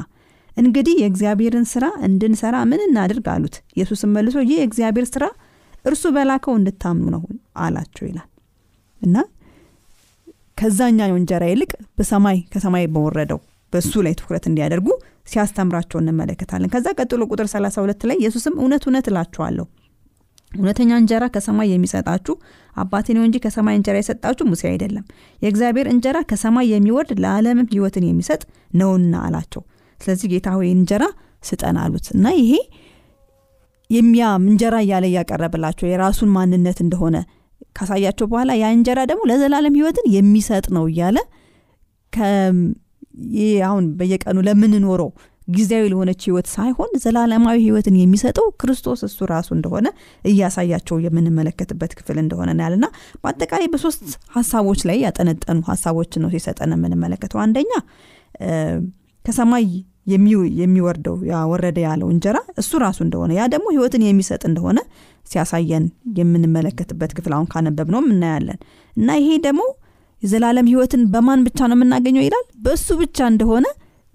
እንግዲህ 0.57 0.95
የእግዚአብሔርን 1.01 1.65
ስራ 1.73 1.85
እንድንሰራ 2.07 2.55
ምን 2.69 2.81
እናድርግ 2.85 3.27
አሉት። 3.33 3.55
ኢየሱስም 3.75 4.11
መልሶ 4.15 4.37
ይህ 4.43 4.57
የእግዚአብሔር 4.57 5.05
ስራ 5.11 5.25
እርሱ 5.85 6.03
በላከው 6.15 6.53
እንድታምኑ 6.57 7.05
ነው 7.15 7.21
አላቸው 7.63 8.05
ይላል። 8.09 8.27
እና 9.01 9.15
ከዛኛው 10.59 11.15
እንጀራ 11.19 11.43
ይልቅ 11.51 11.71
በሰማይ 11.97 12.37
ከሰማይ 12.53 12.85
በወረደው 12.93 13.39
በሱ 13.73 13.91
ላይ 14.05 14.13
ትኩረት 14.19 14.45
እንዲያደርጉ 14.49 14.87
ሲያስተምራቸው 15.31 15.97
እንመለከታለን። 16.01 16.71
ከዛ 16.73 16.87
ቀጥሎ 16.97 17.21
ቁጥር 17.31 17.47
32 17.51 18.07
ላይ 18.09 18.17
ኢየሱስም 18.21 18.55
እውነት 18.61 18.83
እውነት 18.87 19.07
እላችኋለሁ 19.11 19.65
እውነተኛ 20.51 20.91
እንጀራ 21.01 21.23
ከሰማይ 21.33 21.67
የሚሰጣችሁ 21.71 22.35
አባቴ 22.75 23.07
ነው 23.17 23.23
እንጂ 23.27 23.37
ከሰማይ 23.43 23.75
እንጀራ 23.79 23.95
የሰጣችሁ 23.99 24.45
ሙሴ 24.51 24.63
አይደለም። 24.71 25.03
የእግዚአብሔር 25.41 25.87
እንጀራ 25.91 26.17
ከሰማይ 26.29 26.67
የሚወርድ 26.73 27.19
ለዓለምም 27.23 27.67
ህይወትን 27.73 28.05
የሚሰጥ 28.07 28.41
ነውና 28.79 29.13
አላቸው። 29.27 29.61
ስለዚህ 29.99 30.27
ጌታ 30.33 30.49
ሆይ 30.57 30.69
እንጀራ 30.75 31.03
ስጠን 31.43 31.77
አሉት። 31.83 32.07
እና 32.15 32.27
ይሄ 32.39 32.51
የሚያ 33.89 34.23
እንጀራ 34.43 34.75
እያለ 34.85 35.05
እያቀረብላቸው 35.11 35.85
የራሱን 35.89 36.29
ማንነት 36.33 36.79
እንደሆነ 36.85 37.17
ካሳያቸው 37.75 38.27
በኋላ 38.31 38.51
ያ 38.61 38.67
እንጀራ 38.75 38.99
ደግሞ 39.11 39.23
ለዘላለም 39.31 39.75
ህይወትን 39.79 40.07
የሚሰጥ 40.15 40.65
ነው 40.77 40.85
እያለ 40.91 41.17
አሁን 43.67 43.85
በየቀኑ 43.99 44.37
ለምንኖረው 44.47 45.09
ጊዜያዊ 45.47 45.85
ለሆነች 45.91 46.21
ህይወት 46.27 46.47
ሳይሆን 46.53 46.89
ዘላለማዊ 47.03 47.57
ህይወትን 47.65 47.95
የሚሰጠው 47.99 48.47
ክርስቶስ 48.61 48.99
እሱ 49.07 49.27
ራሱ 49.31 49.49
እንደሆነ 49.55 49.87
እያሳያቸው 50.23 50.97
የምንመለከትበት 51.05 51.91
ክፍል 51.99 52.17
እንደሆነ 52.23 52.49
ያልና 52.59 52.85
በአጠቃላይ 53.23 53.67
በሶስት 53.73 54.03
ሀሳቦች 54.35 54.81
ላይ 54.89 54.97
ያጠነጠኑ 55.05 55.59
ሀሳቦችን 55.71 56.23
ነው 56.25 56.31
ሲሰጠን 56.35 56.73
የምንመለከተው። 56.77 57.41
አንደኛ 57.45 57.71
ከሰማይ 59.25 59.65
የሚወርደው 60.59 61.15
ወረደ 61.51 61.77
ያለው 61.85 62.07
እንጀራ 62.13 62.37
እሱ 62.61 62.71
ራሱ 62.83 62.99
እንደሆነ 63.05 63.31
ያ 63.37 63.45
ደግሞ 63.53 63.67
ህይወትን 63.75 64.03
የሚሰጥ 64.07 64.41
እንደሆነ 64.49 64.79
ሲያሳየን 65.27 65.85
የምንመለከትበት 66.19 67.11
ክፍል 67.17 67.33
አሁን 67.37 67.47
ካነበብ 67.53 67.87
ነው 67.95 68.01
እናያለን። 68.07 68.59
እና 68.97 69.17
ይሄ 69.21 69.29
ደግሞ 69.47 69.61
የዘላለም 70.23 70.69
ህይወትን 70.71 71.03
በማን 71.11 71.43
ብቻ 71.47 71.59
ነው 71.69 71.75
የምናገኘው 71.77 72.23
ይላል? 72.25 72.45
በእሱ 72.63 72.87
ብቻ 73.01 73.27
እንደሆነ 73.33 73.65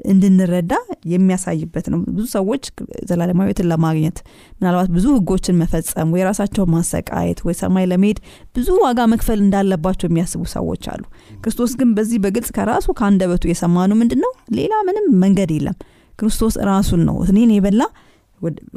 እንድንረዳ 0.01 0.73
የሚያሳይበት 1.11 1.87
ነው። 1.93 1.99
ብዙ 2.09 2.25
ሰዎች 2.35 2.63
ዘላለማዊ 3.09 3.47
ህይወትን 3.49 3.69
ለማግኘት 3.73 4.17
ምናልባት 4.57 4.89
ብዙ 4.95 5.05
ህጎችን 5.17 5.59
መፈጸም 5.61 6.09
ወይ 6.15 6.23
ራሳቸው 6.29 6.65
ማሰቃየት 6.73 7.41
ወይ 7.47 7.55
ሰማይ 7.61 7.85
ለመሄድ 7.91 8.19
ብዙ 8.57 8.69
ዋጋ 8.83 9.01
መክፈል 9.13 9.39
እንዳለባቸው 9.45 10.09
የሚያስቡ 10.09 10.43
ሰዎች 10.55 10.85
አሉ። 10.93 11.03
ክርስቶስ 11.41 11.75
ግን 11.81 11.91
በዚህ 11.99 12.21
በግልጽ 12.25 12.51
ከራሱ 12.57 12.87
ከአንደበቱ 12.99 13.45
የሰማኑ 13.51 13.93
ምንድን 14.01 14.21
ነው 14.25 14.33
ሌላ 14.59 14.75
ምንም 14.89 15.07
መንገድ 15.23 15.53
የለም። 15.57 15.79
ክርስቶስ 16.19 16.57
ራሱን 16.69 17.01
ነው። 17.09 17.17
እኔን 17.27 17.53
የበላ 17.55 17.83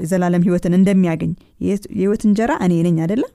የዘላለም 0.01 0.43
ህይወትን 0.45 0.73
እንደሚያገኝ። 0.77 1.31
የህይወት 1.65 2.21
እንጀራ 2.27 2.51
እኔ 2.65 2.73
ነኝ 2.85 2.97
አይደለም 3.03 3.31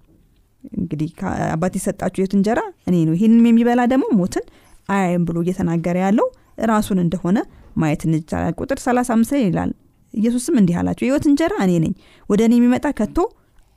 እንግዲህ 0.75 1.09
አባት 1.53 1.75
የሰጣችሁ 1.79 2.19
የህይወት 2.19 2.35
እንጀራ 2.39 2.61
እኔ 2.89 2.97
ነው። 3.09 3.15
ይህንም 3.19 3.45
የሚበላ 3.49 3.83
ደግሞ 3.93 4.05
ሞትን 4.19 4.45
አያይም 4.89 5.25
ብሎ 5.29 5.37
እየተናገረ 5.45 5.97
ያለው 6.05 6.27
ራሱን 6.71 6.99
እንደሆነ 7.05 7.39
ማየት 7.77 8.03
እንችላለን። 8.07 8.57
ቁጥር 8.61 8.79
35 8.83 9.39
ይላል 9.43 9.71
ኢየሱስም 10.15 10.55
እንዲህ 10.61 10.77
አላቸው 10.81 11.05
የህይወት 11.05 11.27
እንጀራ 11.31 11.55
እኔ 11.65 11.73
ነኝ 11.85 11.93
ወደ 12.27 12.41
እኔ 12.49 12.55
የሚመጣ 12.59 12.87
ከቶ 12.99 13.19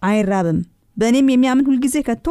አይራብም 0.01 0.59
በእኔም 0.97 1.29
የሚያምን 1.33 1.67
ሁልጊዜ 1.69 1.97
ከቶ 2.07 2.27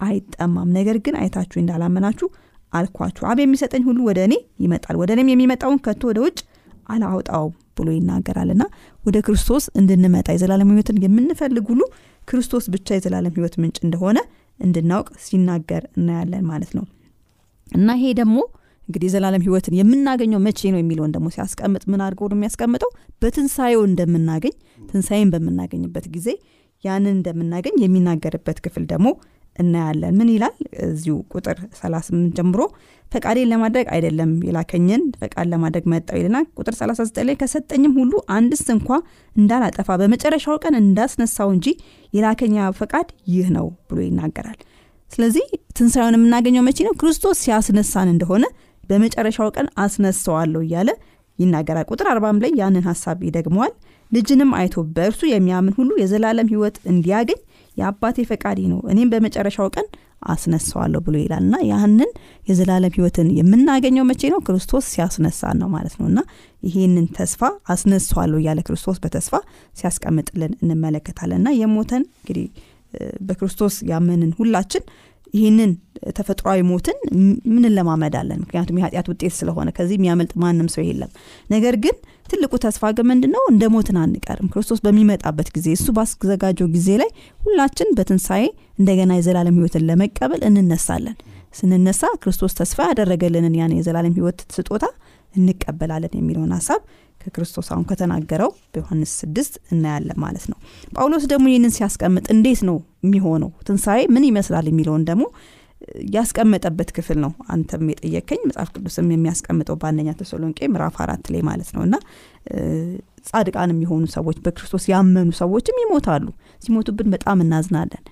አይጠማም። 0.00 0.68
ነገር 0.76 0.96
ግን 1.04 1.14
አይታችሁ 1.20 1.58
እንዳላመናችሁ 1.62 2.28
አልኳችሁ። 2.72 3.24
አብ 3.30 3.38
የሚሰጠኝ 3.42 3.82
ሁሉ 3.88 4.00
ወደ 4.08 4.18
እኔ 4.28 4.34
ይመጣል 4.64 4.96
ወደ 5.00 5.10
እኔም 5.16 5.30
የሚመጣውን 5.32 5.78
ከቶ 5.86 6.02
ወደ 6.10 6.18
ውጭ 6.24 6.38
አላውጣው 6.92 7.46
ብሎ 7.76 7.88
ይናገራልና 7.96 8.62
ወደ 9.04 9.16
ክርስቶስ 9.26 9.64
እንድንመጣ 9.80 10.28
የዘላለም 10.34 10.70
ህይወትን 10.72 10.96
የምንፈልግ 11.04 11.66
ሁሉ 11.72 11.82
ክርስቶስ 12.28 12.64
ብቻ 12.74 12.88
የዘላለም 12.96 13.34
ህይወት 13.36 13.54
ምንጭ 13.62 13.78
እንደሆነ 13.86 14.18
እንድናውቅ 14.60 15.08
ሲናገር 15.26 15.82
እናያለን 15.96 16.44
ማለት 16.50 16.72
ነው። 16.78 16.84
እና 17.72 17.88
ይሄ 17.98 18.06
ደግሞ 18.20 18.38
እንግዲህ 18.90 19.06
የዘላለም 19.08 19.42
ህይወትን 19.44 19.74
የምናገኘው 19.78 20.40
መቼ 20.44 20.60
ነው 20.74 20.80
የሚለውን 20.80 21.12
ደግሞ 21.16 21.28
ሲያስቀምጥ 21.34 21.82
ምን 21.92 22.00
አድርገው 22.04 22.28
ነው 22.30 22.36
የሚያስቀምጠው? 22.38 22.90
በትንሳኤው 23.22 23.82
እንደምናገኝ 23.88 24.54
ትንሳኤን 24.88 25.28
በምናገኝበት 25.34 26.06
ጊዜ 26.14 26.28
ያንን 26.84 27.12
እንደምናገኝ 27.16 27.74
የሚናገርበት 27.82 28.58
ክፍል 28.64 28.84
ደግሞ 28.92 29.08
እናያለን። 29.56 30.14
ምን 30.18 30.28
ይላል? 30.34 30.54
እዚሁ 30.86 31.14
ቁጥር 31.34 31.56
38 31.78 32.32
ጀምሮ 32.38 32.60
ፈቃዴን 33.12 33.48
ለማድረግ 33.52 33.86
አይደለም 33.94 34.32
የላከኝን 34.46 35.02
ፈቃድ 35.20 35.46
ለማድረግ 35.52 35.84
መጣው 35.92 36.18
ይልና 36.20 36.38
ቁጥር 36.58 36.74
39 36.78 37.26
ላይ 37.28 37.36
ከሰጠኝም 37.40 37.94
ሁሉ 38.00 38.12
አንድስ 38.36 38.62
እንኳ 38.76 38.88
እንዳላጠፋ 39.36 39.98
በመጨረሻው 40.02 40.58
ቀን 40.64 40.76
እንዳስነሳው 40.82 41.50
እንጂ 41.56 41.66
የላከኛ 42.12 42.68
ፈቃድ 42.80 43.08
ይህ 43.34 43.48
ነው 43.56 43.68
ብሎ 43.90 43.98
ይናገራል። 44.06 44.58
ስለዚህ 45.10 45.46
ትንሳኤውን 45.76 46.16
የምናገኘው 46.16 46.64
መቼ 46.66 46.78
ነው? 46.88 46.94
ክርስቶስ 47.00 47.38
ሲያስነሳን 47.44 48.08
እንደሆነ 48.12 48.44
በመጨረሻው 48.90 49.48
ቀን 49.56 49.68
አስነሳዋለሁ 49.84 50.60
እያለ 50.66 50.90
ይናገራል። 51.38 51.86
ቁጥር 51.90 52.06
አርባም 52.12 52.40
ላይ 52.42 52.50
ያንን 52.60 52.84
ሀሳብ 52.88 53.18
ይደግመዋል። 53.26 53.72
ልጅንም 54.12 54.50
አይቶ 54.58 54.82
በእርሱ 54.94 55.20
የሚያምን 55.28 55.74
ሁሉ 55.76 55.90
የዘላለም 56.00 56.48
ህይወት 56.52 56.76
እንዲያገኝ 56.92 57.40
የአባቴ 57.76 58.18
ፈቃድ 58.30 58.58
ነው 58.70 58.78
እኔም 58.92 59.10
በመጨረሻው 59.12 59.68
ቀን 59.74 59.86
አስነሳዋለሁ 60.32 61.00
ብሎ 61.06 61.14
ይላል። 61.22 61.42
እና 61.44 61.56
ያህንን 61.68 62.10
የዘላለም 62.48 62.94
ህይወትን 62.96 63.28
የምናገኘው 63.38 64.04
መቼ 64.10 64.22
ነው? 64.32 64.40
ክርስቶስ 64.46 64.84
ሲያስነሳን 64.92 65.56
ነው 65.62 65.68
ማለት 65.74 65.94
ነው። 66.00 66.06
እና 66.10 66.20
ይሄንን 66.62 67.06
ተስፋ 67.16 67.40
አስነሳዋለሁ 67.74 68.38
እያለ 68.42 68.60
ክርስቶስ 68.68 68.98
በተስፋ 69.04 69.32
ሲያስቀምጥልን 69.76 70.52
እንመለከታለን። 70.62 71.40
እና 71.42 71.50
የሞተን 71.60 72.04
እንግዲህ 72.18 72.46
በክርስቶስ 73.26 73.74
ያመንን 73.90 74.30
ሁላችን 74.38 74.84
ይህንን 75.34 75.70
ተፈጥሯዊ 76.16 76.60
ሞትን 76.68 76.96
ምን 77.52 77.64
ለማመዳለን 77.74 78.38
ምክንያቱም 78.42 78.78
የኃጢአት 78.78 79.08
ውጤት 79.12 79.34
ስለሆነ 79.38 79.68
ከዚህ 79.76 79.96
የሚያመልጥ 79.98 80.32
ማንም 80.42 80.68
ሰው 80.74 80.82
የለም። 80.86 81.10
ነገር 81.50 81.74
ግን 81.84 81.96
ትልቁ 82.26 82.52
ተስፋ 82.64 82.90
ግን 82.96 83.06
ምንድን 83.10 83.32
ነው 83.36 83.42
እንደ 83.50 83.64
ሞትን 83.74 83.98
አንቀርም። 84.02 84.48
ክርስቶስ 84.52 84.80
በሚመጣበት 84.84 85.48
ጊዜ 85.56 85.68
እሱ 85.76 85.86
ባስዘጋጀው 85.96 86.68
ጊዜ 86.74 86.88
ላይ 87.02 87.10
ሁላችን 87.40 87.88
በትንሣኤ 87.96 88.44
እንደገና 88.78 89.12
የዘላለም 89.18 89.58
ህይወትን 89.58 89.86
ለመቀበል 89.88 90.42
እንነሳለን። 90.48 91.16
ስንነሳ 91.54 92.02
ክርስቶስ 92.22 92.52
ተስፋ 92.58 92.80
ያደረገልንን 92.90 93.54
ያን 93.58 93.72
የዘላለም 93.76 94.14
ህይወት 94.18 94.40
ስጦታ 94.56 94.84
እንቀበላለን 95.34 96.14
የሚለውን 96.18 96.52
ሀሳብ 96.56 96.80
ከክርስቶስ 97.20 97.68
አሁን 97.72 97.84
ከተናገረው 97.88 98.50
በዮሐንስ 98.72 99.10
ስድስት 99.20 99.54
እናያለን 99.72 100.18
ማለት 100.22 100.44
ነው። 100.52 100.58
ጳውሎስ 100.94 101.24
ደግሞ 101.32 101.46
ይህንን 101.50 101.72
ሲያስቀምጥ 101.76 102.26
እንዴት 102.34 102.60
ነው 102.68 102.76
የሚሆነው? 103.04 103.50
ትንሣኤ 103.66 104.00
ምን 104.14 104.24
ይመስላል 104.28 104.68
የሚለውን 104.70 105.02
ደግሞ 105.10 105.24
ያስቀመጠበት 106.14 106.88
ክፍል 106.96 107.18
ነው 107.24 107.32
አንተም 107.48 107.84
የጠየከኝ 107.90 108.40
መጽሐፍ 108.48 108.68
ቅዱስም 108.74 109.06
የሚያስቀምጠው 109.12 109.76
በአንደኛ 109.80 110.10
ተሰሎንቄ 110.18 110.68
ምዕራፍ 110.72 110.96
አራት 111.04 111.24
ላይ 111.34 111.42
ማለት 111.48 111.70
ነው። 111.76 111.82
እና 111.86 111.94
ጻድቃን 113.28 113.72
የሚሆኑ 113.74 114.04
ሰዎች 114.16 114.38
በክርስቶስ 114.44 114.84
ያመኑ 114.92 115.30
ሰዎችም 115.40 115.80
ይሞታሉ። 115.82 116.26
ሲሞቱብን 116.62 117.08
በጣም 117.14 117.42
እናዝናለን። 117.44 118.02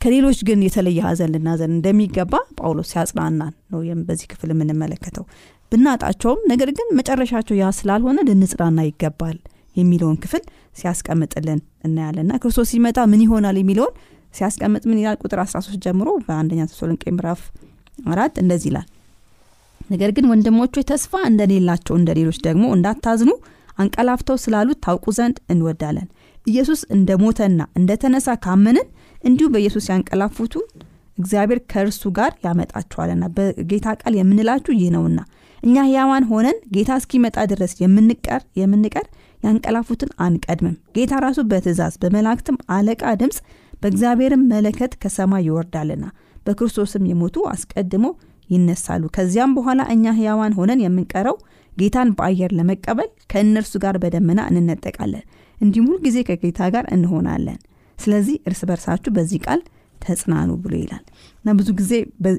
ከሌሎች 0.00 0.38
ግን 0.48 0.60
የተለየ 0.66 1.00
ሀዘን 1.06 1.30
ልናዘን 1.34 1.72
እንደሚገባ 1.74 2.32
ጳውሎስ 2.58 2.88
ሲያጽናናን 2.92 3.52
ነው 3.70 3.80
በዚህ 4.08 4.26
ክፍል 4.32 4.50
የምንመለከተው 4.52 5.24
ብናጣቸውም 5.72 6.40
ነገር 6.50 6.70
ግን 6.78 6.88
መጨረሻቸው 6.98 7.54
ያ 7.60 7.68
ስላልሆነ 7.78 8.18
ልንጽናና 8.28 8.80
ይገባል 8.88 9.36
የሚለውን 9.76 10.18
ክፍል 10.24 10.42
ሲያስቀምጥልን 10.78 11.60
እናያለንና 11.86 12.32
ክርስቶስ 12.42 12.68
ሲመጣ 12.72 12.98
ምን 13.12 13.22
ይሆናል 13.24 13.56
የሚለውን 13.60 13.94
ሲያስቀምጥ 14.34 14.82
ምን 14.88 14.98
ይላል? 15.00 15.16
ቁጥር 15.22 15.38
13 15.44 15.82
ጀምሮ 15.84 16.08
በአንደኛ 16.26 16.60
ተሰሎንቄ 16.70 17.02
ምዕራፍ 17.16 17.40
አራት 18.12 18.34
እንደዚህ 18.42 18.68
ይላል። 18.70 18.86
ነገር 19.90 20.10
ግን 20.16 20.28
ወንድሞቹ 20.30 20.74
ተስፋ 20.90 21.12
እንደሌላቸው 21.30 21.94
እንደ 22.00 22.10
ሌሎች 22.18 22.38
ደግሞ 22.46 22.64
እንዳታዝኑ 22.76 23.30
አንቀላፍተው 23.78 24.36
ስላሉት 24.44 24.78
ታውቁ 24.86 25.06
ዘንድ 25.18 25.36
እንወዳለን። 25.52 26.08
ኢየሱስ 26.46 26.80
እንደ 26.96 27.10
ሞተና 27.22 27.60
እንደ 27.78 27.90
ተነሳ 28.02 28.28
ካመንን 28.44 28.86
እንዲሁ 29.24 29.46
በኢየሱስ 29.54 29.84
ያንቀላፉቱ 29.92 30.54
እግዚአብሔር 31.18 31.60
ከእርሱ 31.72 32.02
ጋር 32.18 32.32
ያመጣቸዋልና። 32.46 33.24
በጌታ 33.36 33.88
ቃል 34.00 34.14
የምንላችሁ 34.18 34.72
ይህ 34.80 34.90
ነውና 34.96 35.18
እኛ 35.64 35.76
ሕያዋን 35.86 36.24
ሆነን 36.30 36.56
ጌታ 36.74 36.90
እስኪመጣ 37.00 37.36
ድረስ 37.52 37.72
የምንቀር 37.82 38.42
የምንቀር 38.60 39.06
ያንቀላፉትን 39.42 40.10
አንቀድምም። 40.24 40.76
ጌታ 40.96 41.12
ራሱ 41.24 41.40
በትእዛዝ 41.50 41.94
በመላእክትም 42.02 42.56
አለቃ 42.76 43.02
ድምፅ 43.20 43.38
በእግዚአብሔርም 43.82 44.42
መለከት 44.52 44.92
ከሰማይ 45.02 45.42
ይወርዳልና 45.48 46.04
በክርስቶስም 46.46 47.04
የሞቱ 47.10 47.36
አስቀድሞ 47.52 48.06
ይነሳሉ። 48.50 49.04
ከዚያም 49.16 49.54
በኋላ 49.56 49.82
እኛ 49.94 50.04
ሕያዋን 50.18 50.56
ሆነን 50.58 50.82
የምንቀረው 50.84 51.36
ጌታን 51.72 52.10
በአየር 52.16 52.50
ለመቀበል 52.58 53.08
ከእነርሱ 53.32 53.72
ጋር 53.84 53.96
በደመና 54.02 54.40
እንነጠቃለን። 54.50 55.24
እንዲሁም 55.58 55.88
ሁልጊዜ 55.90 56.18
ከጌታ 56.28 56.68
ጋር 56.74 56.84
እንሆናለን። 56.96 57.58
ስለዚህ 57.98 58.36
እርስ 58.48 58.60
በርሳችሁ 58.68 59.10
በዚህ 59.16 59.40
ቃል 59.46 59.60
ተጽናኑ 60.00 60.50
ብሎ 60.62 60.72
ይላል። 60.80 61.04
እና 61.40 61.50
ብዙ 61.58 61.68
ጊዜ 61.78 61.92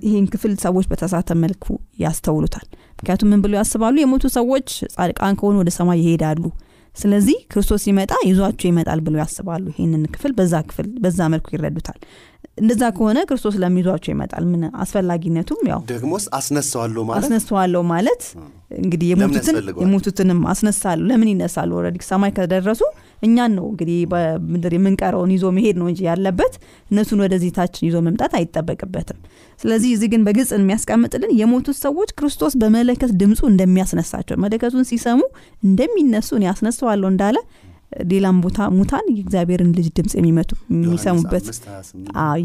ይህን 0.07 0.25
ክፍል 0.33 0.53
ሰዎች 0.65 0.85
በተሳተ 0.91 1.29
መልኩ 1.43 1.65
ያስተውሉታል 2.03 2.67
ምክንያቱም 3.05 3.29
ምን 3.31 3.41
ብሎ 3.43 3.53
ያስባሉ? 3.59 3.95
የሞቱ 4.01 4.23
ሰዎች 4.35 4.67
ጻድቃን 4.93 5.35
ከሆኑ 5.39 5.55
ወደ 5.61 5.71
ሰማይ 5.75 5.97
ይሄዳሉ። 6.01 6.43
ስለዚህ 6.95 7.37
ክርስቶስ 7.51 7.81
ሲመጣ 7.85 8.11
ይዟቸው 8.27 8.67
ይመጣል 8.69 8.99
ብለው 9.05 9.19
ያስባሉ። 9.21 9.65
ይህንን 9.73 10.03
ክፍል 10.13 10.31
በዛ 10.37 10.53
ክፍል 10.67 10.87
በዛ 11.03 11.19
መልኩ 11.33 11.47
ይረዱታል። 11.55 11.97
እንደዛ 12.61 12.83
ከሆነ 12.97 13.17
ክርስቶስ 13.29 13.55
ለሚዟቸው 13.61 14.11
ይመጣል። 14.13 14.43
ምን 14.51 14.61
አስፈላጊነቱም 14.83 15.61
ያው 15.71 15.81
ደግሞስ 15.91 16.25
አስነሳዋለሁ 16.37 17.03
ማለት? 17.09 17.21
አስነሳዋለሁ 17.21 17.81
ማለት 17.91 18.23
እንግዲህ 18.79 19.07
የሞቱትን 19.13 19.55
የሞቱትንም 19.83 20.39
አስነሳለሁ። 20.53 21.05
ለምን 21.11 21.29
ይነሳሉ? 21.33 21.69
ወረዲ 21.79 21.97
ሰማይ 22.11 22.33
ከደረሱ 22.37 22.81
እኛን 23.21 23.51
ነው 23.57 23.65
እንግዲህ 23.71 23.99
በምድር 24.11 24.73
የምንቀረውን 24.77 25.31
ይዞ 25.35 25.45
መሄድ 25.55 25.75
ነው 25.81 25.87
እንጂ 25.91 26.01
ያለበት 26.07 26.53
እነሱን 26.91 27.21
ወደዚህ 27.23 27.51
ታችን 27.57 27.85
ይዞ 27.87 27.99
መምጣት 28.05 28.33
አይጠበቅበትም። 28.39 29.19
ስለዚህ 29.59 29.91
እዚህ 29.95 30.09
ግን 30.13 30.23
በግልጽ 30.25 30.51
የሚያስቀምጥልን 30.57 31.31
የሞቱት 31.39 31.77
ሰዎች 31.81 32.09
ክርስቶስ 32.19 32.55
በመለከት 32.61 33.13
ድምፁ 33.21 33.41
እንደሚያስነሳቸው 33.51 34.39
መለከቱን 34.45 34.87
ሲሰሙ 34.91 35.21
እንደሚነሱ 35.63 36.29
እኔ 36.37 36.45
ያስነሳዋለሁ 36.49 37.09
እንዳለ 37.13 37.37
ሌላም 38.11 38.37
ቦታ 38.43 38.59
ሙታን 38.75 39.05
የእግዚአብሔርን 39.11 39.71
ልጅ 39.77 39.87
ድምፅ 39.97 40.13
የሚመቱ 40.17 40.51
የሚሰሙበት 40.75 41.45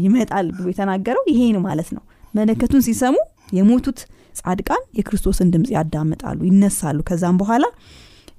ይመጣል 0.01 0.47
ብሎ 0.57 0.65
የተናገረው 0.71 1.23
ይሄ 1.31 1.39
ነው 1.55 1.61
ማለት 1.65 1.89
ነው። 1.95 2.03
መለከቱን 2.33 2.83
ሲሰሙ 2.85 3.15
የሞቱት 3.57 3.99
ጻድቃን 4.35 4.83
የክርስቶስን 4.97 5.49
ድምፅ 5.53 5.69
ያዳምጣሉ 5.75 6.39
ይነሳሉ። 6.49 6.99
ከዛም 7.09 7.37
በኋላ 7.41 7.65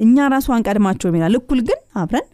እኛ 0.03 0.27
ራሱ 0.33 0.49
አንቀድማቸውም 0.55 1.17
ይላል። 1.19 1.35
እኩል 1.39 1.61
ግን 1.69 1.79
አብረን 2.01 2.27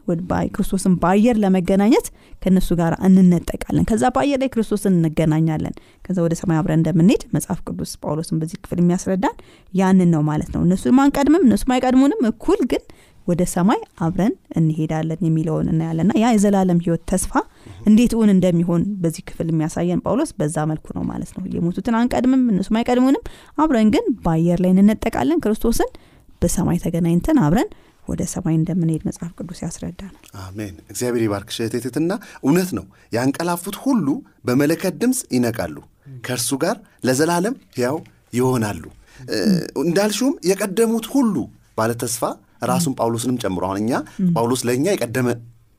ክርስቶስን 0.55 0.93
በአየር 1.03 1.37
ለመገናኘት 1.43 2.07
ከእነሱ 2.43 2.69
ጋር 2.81 2.93
እንነጠቃለን። 3.07 3.85
ከዛ 3.89 4.05
በአየር 4.15 4.39
ላይ 4.43 4.51
ክርስቶስን 4.55 4.95
እንገናኛለን። 4.99 5.75
ከዛ 6.05 6.19
ወደ 6.27 6.35
ሰማይ 6.41 6.59
አብረን 6.61 6.81
እንደምንሄድ 6.81 7.23
መጽሐፍ 7.35 7.61
ቅዱስ 7.69 7.93
ጳውሎስን 8.03 8.39
በዚህ 8.41 8.59
ክፍል 8.65 8.81
የሚያስረዳን 8.83 9.37
ያንን 9.73 10.11
ነው 10.15 10.23
ማለት 10.29 10.51
ነው። 10.55 10.63
እነሱም 10.67 11.01
አንቀድምም 11.05 11.45
እነሱም 11.49 11.73
አይቀድሙንም። 11.77 12.23
እኩል 12.31 12.63
ግን 12.73 12.83
ወደ 13.27 13.43
ሰማይ 13.53 13.81
አብረን 13.99 14.35
እንሄዳለን 14.59 15.21
የሚለውን 15.27 15.67
እናያለና 15.73 16.13
ያ 16.21 16.29
የዘላለም 16.35 16.79
ህይወት 16.85 17.03
ተስፋ 17.11 17.33
እንዴት 17.89 18.13
እውን 18.17 18.31
እንደሚሆን 18.35 18.83
በዚህ 19.03 19.23
ክፍል 19.29 19.49
የሚያሳየን 19.51 20.01
ጳውሎስ 20.05 20.31
በዛ 20.39 20.65
መልኩ 20.71 20.87
ነው 20.97 21.05
ማለት 21.11 21.31
ነው። 21.37 21.43
የሞቱትን 21.57 21.97
አንቀድምም 22.01 22.45
እነሱም 22.53 22.79
አይቀድሙንም። 22.81 23.25
አብረን 23.59 23.91
ግን 23.95 24.07
በአየር 24.25 24.61
ላይ 24.65 24.73
እንነጠቃለን። 24.77 25.43
ክርስቶስን 25.45 25.91
በሰማይ 26.43 26.79
ተገናኝተን 26.85 27.39
አብረን 27.45 27.71
ወደ 28.09 28.23
ሰማይ 28.33 28.55
እንደምንሄድ 28.59 29.03
መጽሐፍ 29.09 29.31
ቅዱስ 29.39 29.59
ያስረዳል 29.65 30.13
አሜን። 30.43 30.75
እግዚአብሔር 30.91 31.23
ይባርክ 31.25 31.51
ሸቴትትና 31.57 32.13
እውነት 32.41 32.71
ነው። 32.79 32.85
ያንቀላፉት 33.13 33.77
ሁሉ 33.85 34.07
በመለከት 34.49 34.95
ድምፅ 35.03 35.21
ይነቃሉ። 35.37 35.77
ከእርሱ 36.25 36.51
ጋር 36.63 36.77
ለዘላለም 37.07 37.55
ያው 37.83 37.97
ይሆናሉ። 38.35 38.85
እንዳልሽውም 39.83 40.35
የቀደሙት 40.51 41.07
ሁሉ 41.15 41.35
ባለ 41.79 41.93
ተስፋ 42.03 42.23
ራሱን 42.71 42.95
ጳውሎስንም 42.99 43.37
ጨምሮ። 43.43 43.63
አሁን 43.69 43.79
እኛ 43.83 43.93
ጳውሎስ 44.33 44.63
ለእኛ 44.69 44.87
የቀደመ 44.95 45.29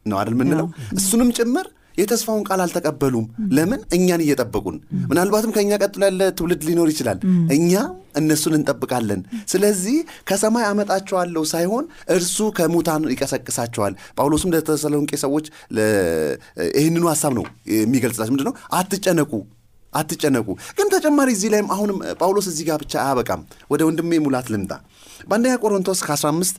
ነው 0.06 0.18
አይደል 0.20 0.36
ምንለው 0.40 0.68
እሱንም 0.98 1.30
ጭምር 1.38 1.66
የተስፋውን 1.98 2.44
ቃል 2.48 2.60
አልተቀበሉም። 2.64 3.26
ለምን? 3.54 3.82
እኛን 3.96 4.22
እየጠበቁን። 4.26 4.76
ምናልባትም 5.10 5.54
ከእኛ 5.56 5.72
ቀጥሎ 5.82 6.02
ያለ 6.08 6.22
ትውልድ 6.38 6.62
ሊኖር 6.68 6.88
ይችላል። 6.94 7.20
እኛ 7.56 7.72
እነሱን 8.16 8.54
እንጠብቃለን። 8.58 9.22
ስለዚህ 9.48 9.98
ከሰማይ 10.30 10.66
አመጣቸዋለሁ 10.70 11.44
ሳይሆን 11.52 11.86
እርሱ 12.12 12.38
ከሙታን 12.58 13.04
ይቀሰቅሳቸዋል። 13.14 13.94
ጳውሎስም 14.18 14.54
ለተሰሎንቄ 14.56 15.12
ሰዎች 15.26 15.46
ይህንኑ 16.78 17.06
ሀሳብ 17.12 17.34
ነው 17.38 17.46
የሚገልጽላቸው። 17.76 18.34
ምንድነው? 18.36 18.56
አትጨነቁ 18.74 19.32
አትጨነቁ። 19.94 20.48
ግን 20.78 20.88
ተጨማሪ 20.94 21.30
እዚህ 21.36 21.50
ላይም 21.54 21.68
አሁንም 21.76 21.98
ጳውሎስ 22.20 22.48
እዚህ 22.52 22.66
ጋር 22.70 22.78
ብቻ 22.84 22.94
አያበቃም። 23.04 23.42
ወደ 23.72 23.82
ወንድሜ 23.88 24.12
ሙላት 24.26 24.48
ልምጣ። 24.54 24.72
በአንደኛ 25.30 25.54
ቆሮንቶስ 25.64 26.00
ከ15 26.08 26.56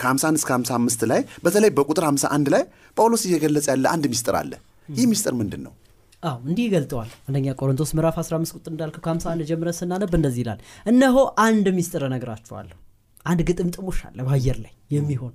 ከ51 0.00 0.40
እስከ 0.40 0.50
55 0.56 1.04
ላይ 1.10 1.20
በተለይ 1.44 1.70
በቁጥር 1.76 2.04
51 2.08 2.50
ላይ 2.54 2.62
ጳውሎስ 2.96 3.22
እየገለጸ 3.28 3.66
ያለ 3.74 3.86
አንድ 3.94 4.06
ሚስጥር 4.12 4.36
አለ። 4.40 4.52
ይህ 4.92 5.06
ሚስጥር 5.10 5.34
ምንድን 5.40 5.62
ነው 5.66 5.74
አዎ 6.22 6.38
እንዲህ 6.46 6.64
ይገልጠዋል። 6.68 7.10
አንደኛ 7.28 7.52
ቆሮንቶስ 7.58 7.90
ምዕራፍ 7.96 8.16
15 8.22 8.56
ቁጥር 8.56 8.70
እንዳልከው 8.72 9.02
ከ51 9.04 9.46
ጀምረ 9.50 9.68
ስናነብ 9.78 10.12
እንደዚህ 10.18 10.42
ይላል። 10.44 10.58
እነሆ 10.86 11.16
አንድ 11.44 11.66
ሚስጥር 11.76 12.02
እነግራችኋለሁ። 12.08 12.76
አንድ 13.24 13.40
ግጥምጥሞሽ 13.48 14.00
አለ 14.08 14.18
በአየር 14.26 14.58
ላይ 14.64 14.72
የሚሆን 14.90 15.32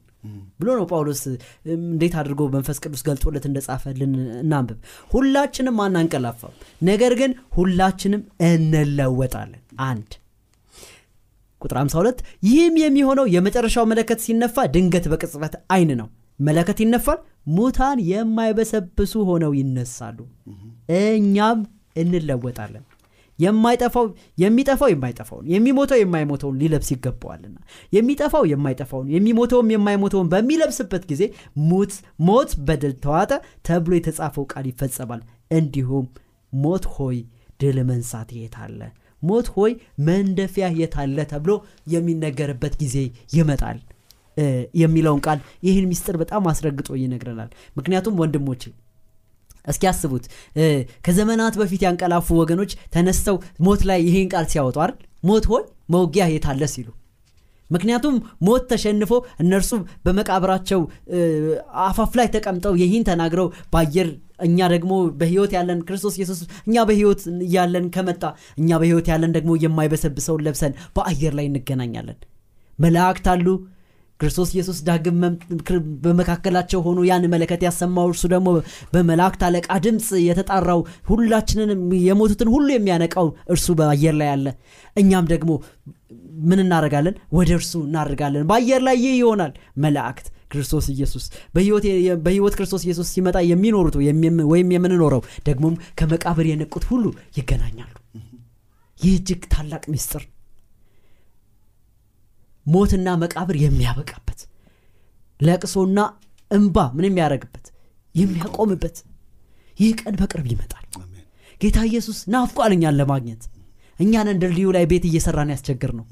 ብሎ 0.60 0.70
ነው 0.80 0.86
ጳውሎስ 0.92 1.22
እንዴት 1.76 2.16
አድርጎ 2.22 2.42
መንፈስ 2.54 2.78
ቅዱስ 2.84 3.02
ገልጦለት 3.08 3.46
እንደጻፈልን 3.50 4.14
እናንብብ 4.42 4.80
ሁላችንም 5.12 5.80
አናንቀላፋም 5.86 6.54
ነገር 6.88 7.14
ግን 7.22 7.34
ሁላችንም 7.58 8.22
እንለወጣለን። 8.50 9.62
አንድ 9.88 10.12
ቁጥር 11.62 11.78
52 11.80 12.20
ይህም 12.48 12.76
የሚሆነው 12.82 13.28
የመጨረሻው 13.34 13.86
መለከት 13.92 14.20
ሲነፋ 14.26 14.66
ድንገት 14.74 15.06
በቅጽበት 15.12 15.54
አይን 15.76 15.92
ነው። 16.02 16.08
መለከት 16.40 16.80
ይነፋል 16.84 17.20
ሙታን 17.56 17.98
የማይበሰብሱ 18.10 19.14
ሆነው 19.30 19.52
ይነሳሉ። 19.60 20.18
እኛም 21.00 21.60
እንለወጣለን 21.96 22.84
የማይጠፋው 23.40 24.06
የሚጠፋው 24.38 24.90
የማይጠፋውን 24.94 25.46
የሚሞተው 25.54 26.00
የማይሞተውን 26.02 26.60
ሊለብስ 26.62 26.90
ይገባዋልና። 26.94 27.58
የሚጠፋው 27.94 28.44
የማይጠፋውን 28.52 29.08
የሚሞተውም 29.16 29.72
የማይሞተውን 29.76 30.30
በሚለብስበት 30.34 31.06
ጊዜ 31.12 31.24
ሞት 32.28 32.52
በድል 32.68 32.94
ተዋጠ 33.06 33.32
ተብሎ 33.68 33.94
የተጻፈው 33.98 34.46
ቃል 34.54 34.68
ይፈጸማል። 34.72 35.24
እንዲሁም 35.52 36.06
ሞት 36.54 36.86
ሆይ 36.96 37.18
ድል 37.60 37.78
መንሳት 37.90 38.30
የታለ 38.38 38.80
ሞት 39.22 39.48
ሆይ 39.54 39.72
መንደፊያ 40.08 40.66
የታለ 40.80 41.20
ተብሎ 41.30 41.52
የሚነገርበት 41.94 42.74
ጊዜ 42.82 42.96
ይመጣል። 43.36 43.78
የሚለውን 44.80 45.22
ቃል 45.26 45.40
ይህን 45.68 45.86
ሚስጥር 45.92 46.16
በጣም 46.22 46.50
አስረግጦ 46.52 46.90
ይነግረናል። 47.02 47.50
ምክንያቱም 47.78 48.18
ወንድሞቼ 48.22 48.64
እስኪ 49.68 49.84
ያስቡት 49.90 50.26
ከዘመናት 51.06 51.56
በፊት 51.62 51.82
ያንቀላፉ 51.86 52.28
ወገኖች 52.42 52.74
ተነስተው 52.96 53.38
ሞት 53.68 53.82
ላይ 53.90 54.00
ይህን 54.08 54.30
ቃል 54.34 54.46
ሲያወጡ 54.52 54.78
አይደል? 54.84 54.98
ሞት 55.24 55.46
ሆይ 55.52 55.64
መውጊያ 55.94 56.26
የታለ 56.32 56.64
ሲሉ። 56.74 56.88
ምክንያቱም 57.70 58.16
ሞት 58.48 58.64
ተሸንፎ 58.72 59.12
እነርሱ 59.44 59.72
በመቃብራቸው 60.06 60.82
አፋፍ 61.86 62.12
ላይ 62.20 62.28
ተቀምጠው 62.36 62.74
ይህን 62.82 63.06
ተናግረው 63.08 63.48
በአየር 63.74 64.10
እኛ 64.46 64.68
ደግሞ 64.74 64.92
በህይወት 65.20 65.52
ያለን 65.58 65.80
ክርስቶስ 65.88 66.16
ኢየሱስ 66.20 66.40
እኛ 66.68 66.84
በህይወት 66.90 67.22
ያለን 67.56 67.86
ከመጣ 67.96 68.24
እኛ 68.58 68.70
በህይወት 68.82 69.08
ያለን 69.14 69.32
ደግሞ 69.38 69.52
የማይበሰብሰውን 69.64 70.44
ለብሰን 70.48 70.74
በአየር 70.98 71.34
ላይ 71.40 71.48
እንገናኛለን። 71.52 72.18
መላእክት 72.80 73.28
አሉ 73.34 73.48
ክርስቶስ 74.20 74.50
ኢየሱስ 74.54 74.78
ዳግም 74.88 75.18
በመካከላቸው 76.04 76.80
ሆኖ 76.86 77.00
ያን 77.08 77.24
መለከት 77.34 77.62
ያሰማው 77.66 78.08
እርሱ 78.12 78.24
ደግሞ 78.34 78.50
በመላእክት 78.94 79.42
አለቃ 79.48 79.68
ድምፅ 79.86 80.08
የተጣራው 80.26 80.82
ሁላችንን 81.10 81.72
የሞቱትን 82.06 82.52
ሁሉ 82.54 82.68
የሚያነቃው 82.74 83.28
እርሱ 83.54 83.68
በአየር 83.80 84.16
ላይ 84.22 84.30
አለ። 84.36 84.46
እኛም 84.96 85.28
ደግሞ 85.34 85.52
ምን 86.44 86.60
እናደርጋለን? 86.64 87.16
ወደ 87.32 87.50
እርሱ 87.58 87.74
እናደርጋለን። 87.86 88.48
በአየር 88.50 88.82
ላይ 88.88 88.98
ይህ 89.04 89.14
ይሆናል። 89.20 89.54
መላእክት 89.78 90.26
ክርስቶስ 90.52 90.86
ኢየሱስ 90.94 91.24
በህይወት 92.24 92.56
ክርስቶስ 92.58 92.84
ኢየሱስ 92.88 93.08
ሲመጣ 93.16 93.38
የሚኖሩት 93.50 93.96
ወይም 94.52 94.70
የምንኖረው 94.76 95.22
ደግሞም 95.48 95.76
ከመቃብር 96.00 96.48
የነቁት 96.52 96.86
ሁሉ 96.92 97.06
ይገናኛሉ። 97.38 97.94
ይህ 99.00 99.14
እጅግ 99.16 99.42
ታላቅ 99.54 99.84
ምስጢር 99.94 100.24
ሞትና 102.66 103.08
መቃብር 103.22 103.56
የሚያበቃበት 103.62 104.40
ለቅሶና 105.40 106.00
እንባ 106.52 106.78
ምን 106.98 107.08
የሚያደርግበት 107.08 107.66
የሚያቆምበት 108.16 108.98
ይህ 109.78 109.92
ቀን 110.02 110.16
በቅርብ 110.20 110.46
ይመጣል። 110.52 110.82
ጌታ 111.62 111.80
ኢየሱስ 111.90 112.18
ናፍቋል 112.34 112.72
እኛን 112.76 112.98
ለማግኘት። 113.00 113.44
እኛን 114.00 114.30
ድልድዩ 114.42 114.68
ላይ 114.76 114.86
ቤት 114.92 115.04
እየሰራን 115.10 115.52
ያስቸግር 115.54 115.92
ነው 116.00 116.06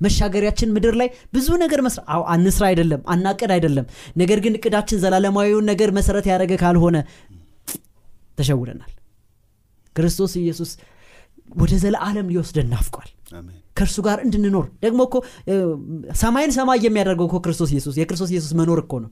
መሻገሪያችን 0.00 0.72
ምድር 0.74 0.94
ላይ 1.00 1.08
ብዙ 1.34 1.48
ነገር 1.62 1.80
መስራ 1.86 2.02
አንስራ 2.34 2.64
አይደለም 2.70 3.00
አናቅድ 3.12 3.50
አይደለም። 3.56 3.86
ነገር 4.16 4.38
ግን 4.44 4.56
እቅዳችን 4.58 5.00
ዘላለማዊውን 5.02 5.68
ነገር 5.70 5.90
መሰረት 5.98 6.26
ያደረገ 6.30 6.54
ካልሆነ 6.62 6.96
ተሸውደናል። 8.38 8.92
ክርስቶስ 9.96 10.34
ኢየሱስ 10.42 10.70
ወደ 11.54 11.72
ዘለዓለም 11.82 12.30
ሊወስደን 12.32 12.68
ናፍቋል 12.74 13.08
ከእርሱ 13.76 13.96
ጋር 14.06 14.18
እንድንኖር። 14.24 14.66
ደግሞ 14.84 15.00
እኮ 15.08 15.16
ሰማይን 16.20 16.52
ሰማይ 16.56 16.78
የሚያደርገው 16.86 17.26
እኮ 17.28 17.36
ክርስቶስ 17.44 17.70
ኢየሱስ። 17.74 17.94
የክርስቶስ 18.00 18.30
ኢየሱስ 18.34 18.52
መኖር 18.60 18.78
እኮ 18.82 18.92
ነው። 19.04 19.10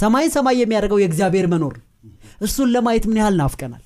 ሰማይን 0.00 0.30
ሰማይ 0.36 0.56
የሚያደርገው 0.60 1.00
የእግዚአብሔር 1.02 1.46
መኖር። 1.52 1.74
እርሱን 2.40 2.68
ለማየት 2.74 3.04
ምን 3.10 3.18
ያህል 3.20 3.34
ናፍቀናል? 3.40 3.82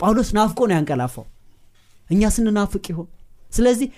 ጳውሎስ 0.00 0.30
ናፍቆ 0.36 0.58
ነው 0.68 0.76
ያንቀላፋው። 0.76 1.26
እኛ 2.06 2.30
ስንናፍቅ 2.34 2.84
ይሆን? 2.92 3.08
ስለዚህ 3.52 3.88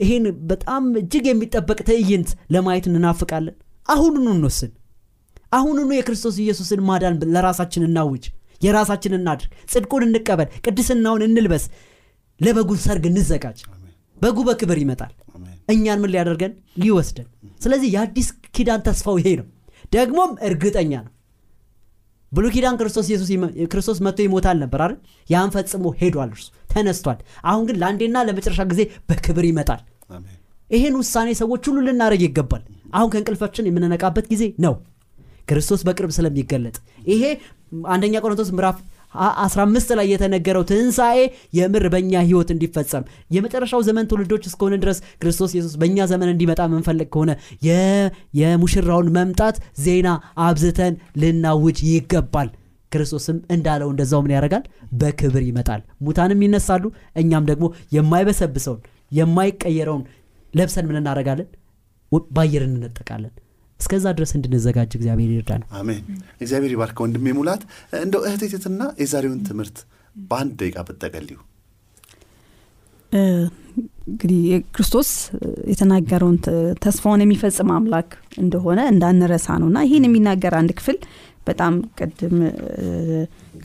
ይሄን 0.00 0.24
በጣም 0.50 0.82
እጅግ 1.00 1.24
የሚጠበቅ 1.28 1.78
ትዕይንት 1.88 2.30
ለማየት 2.54 2.86
እንናፍቃለን። 2.90 3.56
አሁኑኑ 3.86 4.26
እንወስን። 4.34 4.72
አሁኑኑ 5.52 5.90
የክርስቶስ 5.96 6.36
ኢየሱስን 6.42 6.80
ማዳን 6.88 7.14
ለራሳችን 7.34 7.86
እናውጅ 7.86 8.24
የራሳችን 8.62 9.12
እናድርግ። 9.18 9.52
ጽድቁን 9.72 10.04
እንቀበል 10.06 10.48
ቅድስናውን 10.64 11.22
እንልበስ 11.26 11.64
ለበጉን 12.40 12.80
ሰርግ 12.84 13.04
እንዘጋጅ 13.10 13.58
በጉ 14.22 14.38
በክብር 14.48 14.78
ይመጣል። 14.82 15.12
እኛን 15.68 16.00
ምን 16.02 16.10
ሊያደርገን? 16.12 16.52
ሊወስደን። 16.80 17.26
ስለዚህ 17.60 17.88
የአዲስ 17.94 18.28
ኪዳን 18.56 18.82
ተስፋው 18.86 19.16
ይሄ 19.20 19.28
ነው። 19.40 19.46
ደግሞም 19.92 20.30
እርግጠኛ 20.48 20.92
ነው። 21.04 21.12
ብሉ 22.32 22.46
ኪዳን 22.54 22.76
ክርስቶስ 22.80 23.06
ኢየሱስ 23.10 23.28
ክርስቶስ 23.72 23.98
መጥቶ 24.06 24.18
ይሞታል 24.24 24.56
ነበር 24.62 24.80
አይደል? 24.84 24.96
ያን 25.30 25.52
ፈጽሞ 25.54 25.84
ሄዷል 26.00 26.30
እርሱ 26.30 26.46
ተነስቷል። 26.72 27.18
አሁን 27.44 27.62
ግን 27.68 27.76
ለአንዴና 27.80 28.16
ለመጨረሻ 28.28 28.60
ጊዜ 28.72 28.80
በክብር 29.08 29.44
ይመጣል። 29.48 29.80
ይሄን 30.70 30.94
ውሳኔ 31.00 31.28
ሰዎች 31.40 31.62
ሁሉ 31.68 31.78
ልናደረግ 31.86 32.22
ይገባል። 32.26 32.62
አሁን 32.92 33.10
ከእንቅልፋችን 33.12 33.68
የምንነቃበት 33.68 34.26
ጊዜ 34.32 34.44
ነው። 34.64 34.74
ክርስቶስ 35.48 35.80
በቅርብ 35.86 36.10
ስለሚገለጥ 36.16 36.76
ይሄ 37.08 37.22
አንደኛ 37.88 38.14
ቆሮንቶስ 38.22 38.50
ምዕራፍ 38.56 38.76
15 39.14 39.94
ላይ 39.98 40.06
የተነገረው 40.12 40.64
ትንሣኤ 40.68 41.18
የምር 41.58 41.84
በእኛ 41.94 42.12
ህይወት 42.26 42.50
እንዲፈጸም 42.54 43.04
የመጨረሻው 43.34 43.82
ዘመን 43.86 44.08
ትውልዶች 44.10 44.44
እስከሆነ 44.50 44.76
ድረስ 44.82 44.98
ክርስቶስ 45.20 45.52
ኢየሱስ 45.54 45.74
በእኛ 45.80 46.06
ዘመን 46.12 46.30
እንዲመጣ 46.34 46.60
ምንፈልግ 46.72 47.08
ከሆነ 47.14 47.30
የሙሽራውን 48.40 49.10
መምጣት 49.16 49.56
ዜና 49.84 50.08
አብዝተን 50.46 50.94
ልናውጅ 51.22 51.80
ይገባል። 51.90 52.50
ክርስቶስም 52.92 53.38
እንዳለው 53.54 53.88
እንደዛው 53.92 54.20
ምን 54.24 54.32
ያደርጋል? 54.34 54.62
በክብር 55.00 55.42
ይመጣል። 55.48 55.80
ሙታንም 56.00 56.42
ይነሳሉ 56.44 56.84
እኛም 57.22 57.48
ደግሞ 57.50 57.64
የማይበሰብሰውን 57.92 58.80
የማይቀየረውን 59.12 60.04
ለብሰን 60.54 60.86
ምን 60.88 60.98
እናደረጋለን 61.00 61.48
በአየር 62.30 62.62
እንነጠቃለን 62.66 63.32
እስከዛ 63.80 64.06
ድረስ 64.16 64.30
እንድንዘጋጅ 64.36 64.90
እግዚአብሔር 64.98 65.30
ይርዳን። 65.34 65.62
አሜን። 65.78 66.02
እግዚአብሔር 66.40 66.72
ይባርከ 66.74 66.98
ወንድሜ 67.04 67.34
ሙላት። 67.36 67.62
እንደው 68.00 68.22
እህቴትትና 68.28 68.82
የዛሬውን 69.02 69.40
ትምህርት 69.48 69.78
በአንድ 70.22 70.54
ደቂቃ 70.60 70.78
ብጠቀልዩ 70.88 71.36
እንግዲህ 74.10 74.40
ክርስቶስ 74.74 75.08
የተናገረውን 75.72 76.36
ተስፋውን 76.84 77.22
የሚፈጽም 77.24 77.70
አምላክ 77.74 78.10
እንደሆነ 78.42 78.80
እንዳንረሳ 78.92 79.46
ነው። 79.62 79.68
እና 79.70 79.80
ይህን 79.86 80.06
የሚናገር 80.08 80.54
አንድ 80.60 80.70
ክፍል 80.78 80.96
በጣም 81.46 81.74
ቅድም 81.98 82.36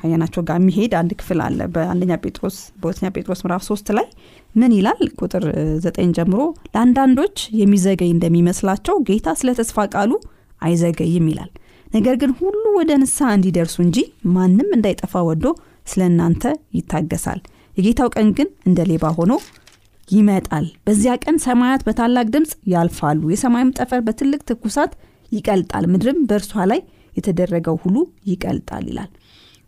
ካየናቸው 0.04 0.42
ጋር 0.48 0.58
የሚሄድ 0.60 0.94
አንድ 1.00 1.12
ክፍል 1.20 1.40
አለ 1.46 1.60
በአንደኛ 1.74 2.14
ጴጥሮስ 2.24 2.56
በሁለተኛ 2.80 3.08
ጴጥሮስ 3.16 3.42
ምዕራፍ 3.44 3.64
ሶስት 3.68 3.88
ላይ። 3.98 4.08
ምን 4.56 4.72
ይላል? 4.78 5.02
ቁጥር 5.20 5.44
ዘጠኝ 5.84 6.10
ጀምሮ 6.18 6.42
ለአንዳንዶች 6.68 7.38
የሚዘገይ 7.60 8.10
እንደሚመስላቸው 8.16 8.96
ጌታ 9.10 9.28
ስለ 9.40 9.52
ተስፋ 9.60 9.86
ቃሉ 9.94 10.12
አይዘገይም 10.62 11.28
ይላል። 11.32 11.52
ነገር 11.88 12.16
ግን 12.22 12.32
ሁሉ 12.40 12.64
ወደ 12.78 12.92
ንስሐ 13.02 13.30
እንዲደርሱ 13.38 13.76
እንጂ 13.86 13.98
ማንም 14.36 14.70
እንዳይጠፋ 14.78 15.24
ወዶ 15.30 15.46
ስለ 15.88 16.02
እናንተ 16.12 16.44
ይታገሳል። 16.78 17.42
የጌታው 17.78 18.10
ቀን 18.16 18.28
ግን 18.38 18.50
እንደ 18.68 18.80
ሌባ 18.92 19.06
ሆኖ 19.18 19.34
ይመጣል። 20.10 20.66
በዚያ 20.88 21.14
ቀን 21.24 21.38
ሰማያት 21.46 21.82
በታላቅ 21.88 22.28
ድምፅ 22.34 22.54
ያልፋሉ 22.74 23.22
የሰማይም 23.34 23.74
ጠፈር 23.78 24.02
በትልቅ 24.08 24.42
ትኩሳት 24.50 24.94
ይቀልጣል 25.32 25.86
ምድርም 25.94 26.20
በእርሷ 26.30 26.66
ላይ 26.72 26.82
የተደረገው 27.14 27.76
ሁሉ 27.84 27.96
ይቀልጣል 28.32 28.86
ይላል 28.92 29.12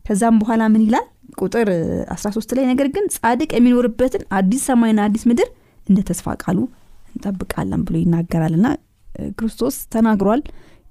ከዛም 0.06 0.36
በኋላ 0.42 0.64
ምን 0.74 0.84
ይላል? 0.86 1.06
ቁጥር 1.42 1.68
13 2.16 2.56
ላይ 2.58 2.66
ነገር 2.72 2.88
ግን 2.96 3.06
ጻድቅ 3.16 3.50
የሚኖርበትን 3.56 4.24
አዲስ 4.38 4.62
ሰማይና 4.70 5.00
አዲስ 5.08 5.24
ምድር 5.30 5.50
እንደ 5.88 6.00
ተስፋ 6.10 6.36
ቃሉ 6.44 6.60
እንጠብቃለን 7.10 7.82
ብሎ 7.88 7.96
ይናገራል 8.04 8.54
እና 8.60 8.68
ክርስቶስ 9.38 9.76
ተናግሯል። 9.94 10.42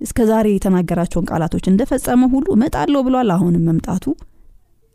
እስከ 0.01 0.19
ዛሬ 0.31 0.47
የተናገራቸውን 0.55 1.27
ቃላቶች 1.31 1.65
እንደፈጸመ 1.71 2.23
ሁሉ 2.33 2.47
እመጣለሁ 2.57 3.01
ብሏል። 3.07 3.31
አሁንም 3.35 3.65
መምጣቱ 3.69 4.05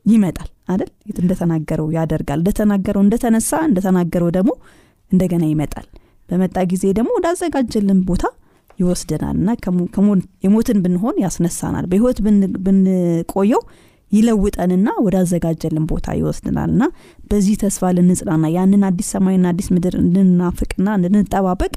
ይመጣል 0.06 0.50
አይደል? 0.72 0.90
እንደተናገረው 1.22 1.88
ያደርጋል። 1.98 2.40
እንደተናገረው 2.42 3.02
እንደተነሳ 3.06 3.52
እንደተናገረው 3.70 4.30
ደግሞ 4.38 4.52
እንደገና 5.12 5.44
ይመጣል። 5.52 5.88
በመጣ 6.30 6.58
ጊዜ 6.72 6.84
ደግሞ 6.98 7.10
ወዳዘጋጀልን 7.18 8.00
ቦታ 8.10 8.24
ይወስደናል 8.80 9.36
እና 9.40 9.50
የሞትን 10.46 10.78
ብንሆን 10.84 11.16
ያስነሳናል። 11.24 11.86
በህይወት 11.92 12.20
ብንቆየው 12.66 13.62
ይለውጠንና 14.12 14.90
ወዳዘጋጀልን 15.06 15.86
ቦታ 15.92 16.16
ይወስድናል 16.20 16.70
እና 16.76 16.84
በዚህ 17.32 17.56
ተስፋ 17.64 17.92
ልንጽናና 17.98 18.46
ያንን 18.56 18.84
አዲስ 18.90 19.10
ሰማይና 19.16 19.48
አዲስ 19.54 19.68
ምድር 19.76 19.96
እንድናፍቅና 20.02 20.88
እንድንጠባበቅ 21.00 21.74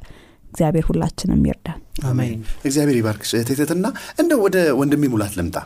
እግዚአብሔር 0.51 0.85
ሁላችንም 0.89 1.45
ይርዳል 1.49 1.79
አሜን። 2.09 2.41
እግዚአብሔር 2.65 2.97
ይባርክሽ 2.99 3.31
ቴቴትና 3.49 3.87
እንደው 4.21 4.41
ወደ 4.47 4.57
ወንድሜ 4.81 5.05
ሙላት 5.13 5.35
ልምጣ። 5.39 5.57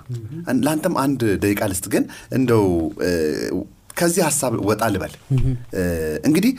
ለአንተም 0.60 0.94
አንድ 1.04 1.22
ደቂቃ 1.42 1.62
ልስጥ 1.72 1.86
ግን 1.94 2.04
እንደው 2.38 2.64
ከዚህ 3.96 4.22
ሀሳብ 4.26 4.54
ወጣ 4.68 4.82
ልበል። 4.94 5.12
እንግዲህ 6.28 6.50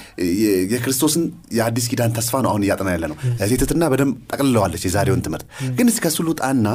የክርስቶስን 0.72 1.24
የአዲስ 1.58 1.88
ኪዳን 1.92 2.16
ተስፋ 2.18 2.42
ነው 2.44 2.50
አሁን 2.52 2.64
እያጠና 2.66 2.90
ያለ 2.96 3.06
ነው 3.12 3.18
ቴትትና 3.52 3.90
በደንብ 3.94 4.16
ጠቅልለዋለች 4.32 4.86
የዛሬውን 4.88 5.22
ትምህርት። 5.28 5.46
ግን 5.78 5.90
እስከ 5.92 6.04
ከሱ 6.08 6.24
ልውጣና 6.28 6.68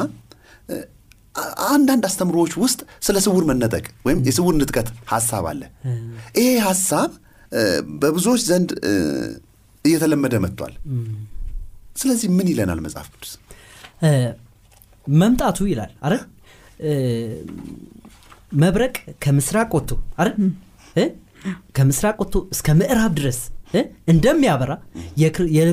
አንዳንድ 1.68 2.04
አስተምሮዎች 2.08 2.52
ውስጥ 2.62 2.80
ስለ 3.02 3.16
ስውር 3.24 3.44
መነጠቅ 3.50 3.84
ወይም 4.06 4.18
የስውር 4.28 4.54
ንጥቀት 4.58 4.88
ሀሳብ 5.12 5.44
አለ። 5.50 5.62
ይሄ 6.38 6.50
ሀሳብ 6.66 7.10
በብዙዎች 8.02 8.42
ዘንድ 8.50 8.70
እየተለመደ 9.84 10.34
መጥቷል። 10.44 10.74
ስለዚህ 11.96 12.28
ምን 12.36 12.46
ይለናል 12.52 12.78
መጽሐፍ 12.84 13.08
ቅዱስ? 13.14 13.32
መምጣቱ 15.14 15.58
ይላል 15.70 15.92
አረ 16.06 16.14
መብረቅ 18.62 18.94
ከምስራቅ 19.24 19.70
ወጥቶ 19.76 19.90
አረ 20.18 20.28
ከምስራቅ 21.76 22.16
ወጥቶ 22.22 22.36
እስከ 22.54 22.74
ምዕራብ 22.80 23.12
ድረስ 23.18 23.38
እንደሚያበራ 24.12 24.72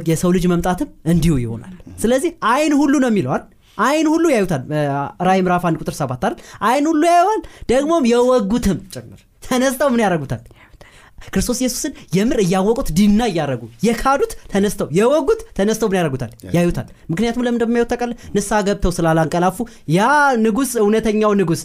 የሰው 0.09 0.29
ልጅ 0.35 0.45
መምጣትም 0.53 0.89
እንዲሁ 1.13 1.33
ይሆናል። 1.43 1.73
ስለዚህ 2.03 2.31
አይን 2.51 2.73
ሁሉ 2.81 2.93
ነው 3.03 3.09
የሚለዋል 3.11 3.43
አይን 3.79 4.07
ሁሉ 4.13 4.25
ያዩታል። 4.33 4.63
ራይ 5.27 5.41
ምራፍ 5.45 5.65
አንድ 5.67 5.77
ቁጥር 5.81 5.95
ሰባት 5.99 6.21
አይደል? 6.21 6.37
አይን 6.67 6.87
ሁሉ 6.91 7.03
ያዩዋል 7.11 7.41
ደግሞም 7.69 8.07
የወጉትም 8.11 8.79
ጭምር። 8.95 9.19
ተነስተው 9.43 9.89
ምን 9.93 10.03
ያደረጉታል 10.05 10.41
ክርስቶስ 11.27 11.57
ኢየሱስን 11.61 11.93
የምር 12.15 12.39
እያወቁት 12.43 12.89
deny 12.97 13.21
እያደረጉ 13.29 13.63
የካዱት 13.85 14.33
ተነስተው 14.51 14.87
የወጉት 14.97 15.41
ተነስተው 15.57 15.87
ምን 15.89 15.97
ያደረጉታል 15.99 16.31
ያዩታል። 16.55 16.87
ምክንያቱም 17.11 17.43
ለምን 17.45 17.57
እንደሚያዩት 17.57 17.89
ታውቃለህ? 17.91 18.17
ንስሐ 18.35 18.59
ገብተው 18.67 18.91
ስላላንቀላፉ 18.97 19.57
ያ 19.89 20.07
ንጉስ 20.45 20.71
እውነተኛው 20.83 21.33
ንጉስ 21.41 21.61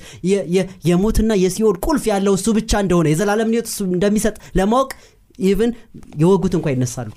የሞትና 0.88 1.32
የሲኦል 1.44 1.78
ቁልፍ 1.86 2.06
ያለው 2.12 2.34
እሱ 2.38 2.46
ብቻ 2.58 2.82
እንደሆነ 2.84 3.08
የዘላለም 3.12 3.52
ህይወት 3.54 3.68
እሱ 3.70 3.80
እንደሚሰጥ 3.90 4.36
ለማወቅ 4.60 4.90
even 5.38 5.70
የወጉት 6.18 6.54
እንኳ 6.58 6.66
ይነሳሉ። 6.70 7.10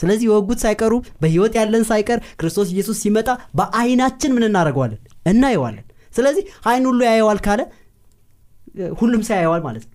ስለዚህ 0.00 0.26
የወጉት 0.28 0.60
ሳይቀሩ 0.64 0.92
በህይወት 1.22 1.54
ያለን 1.60 1.84
ሳይቀር 1.84 2.20
ክርስቶስ 2.40 2.68
ኢየሱስ 2.74 2.98
ሲመጣ 3.04 3.28
በአይናችን 3.54 4.34
ምን 4.36 4.46
እናደርገዋለን? 4.48 5.00
እናየዋለን። 5.26 5.84
ስለዚህ 6.14 6.44
አይን 6.64 6.84
ሁሉ 6.90 7.00
ያየዋል 7.08 7.38
ካለ 7.46 7.60
ሁሉም 9.00 9.22
ሰው 9.28 9.52
ማለት 9.64 9.84
ነው። 9.84 9.94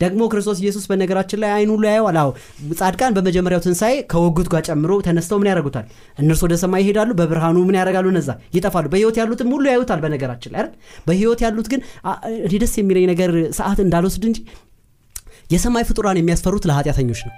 ደግሞ 0.00 0.22
ክርስቶስ 0.32 0.58
ኢየሱስ 0.62 0.84
በነገራችን 0.90 1.38
ላይ 1.42 1.50
አይን 1.56 1.70
ሁሉ 1.72 1.84
ያየዋል። 1.88 2.16
አዎ 2.22 2.30
ጻድቃን 2.78 3.12
በመጀመሪያው 3.16 3.60
ትንሣኤ 3.66 3.94
ከወጉት 4.12 4.48
ጋር 4.52 4.62
ጨምሮ 4.68 4.92
ተነስተው 5.06 5.38
ምን 5.40 5.48
ያደርጉታል? 5.50 5.84
እነርሱ 6.18 6.40
ወደ 6.46 6.54
ሰማይ 6.62 6.82
ይሄዳሉ 6.84 7.10
በብርሃኑ 7.20 7.56
ምን 7.68 7.76
ያደርጋሉ? 7.80 8.06
እነዛ 8.12 8.28
ይጠፋሉ። 8.56 8.86
በህይወት 8.92 9.16
ያሉትም 9.20 9.50
ሁሉ 9.54 9.64
ያዩታል። 9.72 10.00
በነገራችን 10.04 10.52
ላይ 10.54 10.60
አይደል? 10.60 10.72
በህይወት 11.06 11.42
ያሉት 11.46 11.68
ግን 11.72 11.80
ደስ 12.54 12.74
የሚለኝ 12.80 13.06
ነገር 13.12 13.30
ሰዓት 13.58 13.80
እንዳልወስድ 13.86 14.24
እንጂ 14.30 14.38
የሰማይ 15.50 15.84
ፍጡራን 15.88 16.20
የሚያስፈሩት 16.20 16.64
ለኃጢአተኞች 16.68 17.20
ነው። 17.28 17.34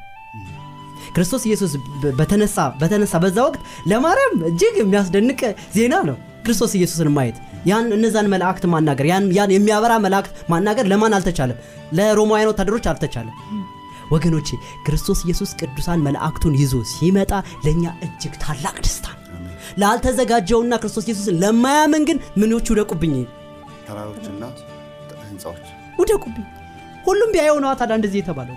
ክርስቶስ 1.16 1.42
ኢየሱስ 1.49 1.73
በተነሳ 2.19 2.57
በተነሳ 2.81 3.14
በዛ 3.23 3.37
ወቅት 3.47 3.61
ለማርያም 3.90 4.35
እጅግ 4.51 4.75
የሚያስደንቅ 4.81 5.40
ዜና 5.77 5.95
ነው። 6.09 6.16
ክርስቶስ 6.42 6.73
ኢየሱስን 6.79 7.09
ማየት 7.14 7.37
ያን 7.66 7.87
እነዛን 7.97 8.29
መላእክት 8.33 8.64
ማናገር 8.73 9.07
ያን 9.11 9.55
የሚያበራ 9.55 9.92
መላእክት 10.05 10.35
ማናገር 10.53 10.87
ለማን 10.92 11.16
አልተቻለም? 11.16 11.59
ለሮማውያን 11.92 12.51
ወታደሮች 12.53 12.85
አልተቻለም። 12.90 13.37
ወገኖቼ 14.11 14.49
ክርስቶስ 14.87 15.21
ኢየሱስ 15.27 15.51
ቅዱሳን 15.61 16.05
መላእክቱን 16.07 16.55
ይዞ 16.61 16.75
ሲመጣ 16.92 17.33
ለእኛ 17.64 17.85
እጅግ 18.07 18.35
ታላቅ 18.45 18.77
ደስታ 18.85 19.07
ላልተዘጋጀውና 19.79 20.75
ክርስቶስ 20.83 21.07
ኢየሱስን 21.09 21.38
ለማያምን 21.42 22.05
ግን 22.09 22.19
ምኖች 22.40 22.69
ውደቁብኝ። 22.73 23.14
ተራሮችና 23.88 24.42
ህንፃዎች 25.25 25.66
ውደቁብኝ 25.99 26.45
ሁሉም 27.07 27.33
ቢያየው 27.35 27.59
ነዋ 27.64 27.73
ታዲያ 27.81 27.97
እንደዚህ 27.99 28.21
የተባለው 28.23 28.57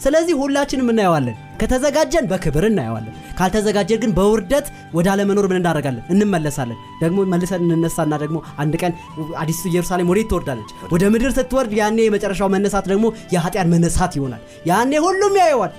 ስለዚህ 0.00 0.34
ሁላችንም 0.40 0.90
እናየዋለን። 0.92 1.36
ከተዘጋጀን 1.60 2.26
በክብር 2.30 2.64
እናየዋለን 2.68 3.14
ካልተዘጋጀን 3.38 4.00
ግን 4.02 4.12
በውርደት 4.12 4.66
ወደ 4.92 5.06
አለመኖር 5.12 5.46
ምን 5.50 5.58
እናደርጋለን? 5.60 6.04
እንመለሳለን። 6.12 6.78
ደግሞ 7.02 7.18
መልሰን 7.32 7.64
እንነሳና 7.68 8.14
ደግሞ 8.22 8.38
አንድ 8.58 8.74
ቀን 8.82 8.92
አዲስ 9.36 9.60
ኢየሩሳሌም 9.70 10.10
ወዴት 10.12 10.28
ትወርዳለች? 10.30 10.70
ወደ 10.92 11.02
ምድር 11.14 11.32
ስትወርድ 11.36 11.72
ያኔ 11.80 11.98
የመጨረሻው 12.06 12.50
መነሳት 12.54 12.86
ደግሞ 12.92 13.06
የኃጢያን 13.34 13.70
መነሳት 13.74 14.14
ይሆናል። 14.18 14.42
ያኔ 14.66 14.92
ሁሉም 15.06 15.34
ያየዋል። 15.42 15.74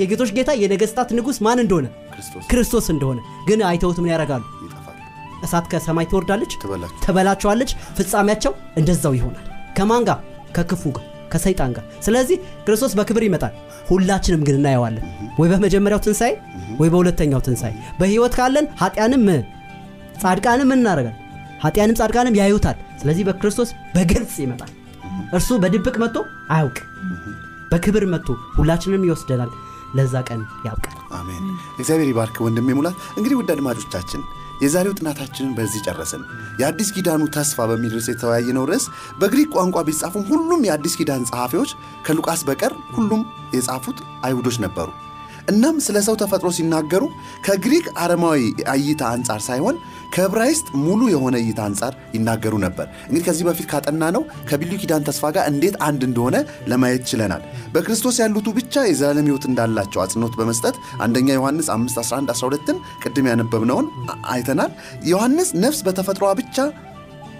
የጌቶች 0.00 0.30
ጌታ 0.36 0.50
የነገስታት 0.62 1.10
ንጉስ 1.18 1.38
ማን 1.46 1.60
እንደሆነ? 1.64 1.86
ክርስቶስ። 2.50 2.88
እንደሆነ። 2.94 3.18
ግን 3.48 3.60
አይተውት 3.70 4.00
ምን 4.02 4.12
ያደርጋሉ? 4.14 4.44
እሳት 5.44 5.66
ከሰማይ 5.72 6.08
ትወርዳለች? 6.12 6.52
ትበላቸዋለች። 7.04 7.70
ፍጻሜያቸው 7.98 8.52
እንደዛው 8.76 9.14
ይሆናል 9.18 9.47
ከማን 9.76 10.02
ጋር? 10.08 10.18
ከክፉ 10.56 10.82
ጋር 10.96 11.04
ከሰይጣን 11.32 11.70
ጋር። 11.76 11.84
ስለዚህ 12.04 12.36
ክርስቶስ 12.66 12.92
በክብር 12.98 13.22
ይመጣል። 13.26 13.54
ሁላችንም 13.88 14.42
ግን 14.46 14.56
እናየዋለን። 14.58 15.04
ወይ 15.38 15.48
በመጀመሪያው 15.52 16.00
ትንሣኤ 16.04 16.32
ወይ 16.80 16.88
በሁለተኛው 16.92 17.40
ትንሣኤ። 17.46 17.72
በህይወት 18.00 18.34
ካለን 18.38 18.66
ኃጢያንም 18.80 19.24
ጻድቃንም 20.22 20.70
እናደረጋል 20.76 21.16
ኃጢያንም 21.64 21.96
ጻድቃንም 22.00 22.36
ያዩታል። 22.40 22.76
ስለዚህ 23.00 23.24
በክርስቶስ 23.28 23.70
በግልጽ 23.94 24.34
ይመጣል። 24.44 24.72
እርሱ 25.32 25.50
በድብቅ 25.62 25.96
መጥቶ 26.02 26.18
አያውቅ 26.50 26.78
በክብር 27.72 28.04
መጥቶ 28.12 28.28
ሁላችንም 28.58 29.06
ይወስደናል። 29.08 29.50
ለዛ 29.96 30.14
ቀን 30.28 30.40
ያብቃል። 30.66 30.96
አሜን። 31.18 31.44
እግዚአብሔር 31.78 32.08
ይባርክ 32.10 32.36
ወንድሜ 32.44 32.68
ሙላት። 32.78 32.96
እንግዲህ 33.18 33.36
ውድ 33.38 33.50
አድማጮቻችን 33.54 34.22
የዛሬው 34.58 34.96
ጥናታችንን 34.98 35.52
በዚህ 35.58 35.82
ጨረስን። 35.86 36.22
የአዲስ 36.60 36.88
ኪዳኑ 36.94 37.22
ተስፋ 37.36 37.66
በሚል 37.70 37.92
ርዕስ 37.96 38.08
የተወያየነው 38.10 38.64
ርዕስ 38.70 38.86
በግሪክ 39.20 39.50
ቋንቋ 39.56 39.84
ቢጻፉም 39.88 40.24
ሁሉም 40.30 40.64
የአዲስ 40.68 40.96
ኪዳን 41.00 41.28
ጸሐፊዎች 41.30 41.72
ከሉቃስ 42.06 42.42
በቀር 42.48 42.74
ሁሉም 42.96 43.22
የጻፉት 43.54 43.98
አይሁዶች 44.22 44.58
ነበሩ 44.64 44.88
እናም 45.48 45.76
ስለ 45.84 45.98
ሰው 46.06 46.14
ተፈጥሮ 46.20 46.48
ሲናገሩ 46.56 47.02
ከግሪክ 47.46 47.86
አረማዊ 48.02 48.40
እይታ 48.74 49.02
አንጻር 49.14 49.40
ሳይሆን 49.46 49.76
ከዕብራይስጥ 50.14 50.66
ሙሉ 50.82 51.00
የሆነ 51.12 51.36
እይታ 51.42 51.60
አንጻር 51.68 51.92
ይናገሩ 52.16 52.54
ነበር። 52.64 52.86
እንግዲህ 53.06 53.24
ከዚህ 53.26 53.44
በፊት 53.48 53.66
ካጠና 53.72 54.04
ነው 54.16 54.22
ከብሉይ 54.50 54.78
ኪዳን 54.82 55.06
ተስፋ 55.08 55.30
ጋር 55.36 55.44
እንዴት 55.52 55.76
አንድ 55.88 56.02
እንደሆነ 56.08 56.36
ለማየት 56.72 57.04
ችለናል። 57.10 57.42
በክርስቶስ 57.74 58.18
ያሉቱ 58.22 58.48
ብቻ 58.58 58.84
የዘላለም 58.88 59.28
ህይወት 59.30 59.46
እንዳላቸው 59.50 60.02
አጽንኦት 60.04 60.36
በመስጠት 60.40 60.76
አንደኛ 61.00 61.28
ዮሐንስ 61.38 61.68
5 61.76 62.02
11 62.02 62.34
12ን 62.36 62.78
ቅድም 63.04 63.28
ያነበብነውን 63.32 63.88
አይተናል። 64.32 64.72
ዮሐንስ 65.04 65.50
ነፍስ 65.64 65.80
በተፈጥሮዋ 65.88 66.32
ብቻ 66.40 66.56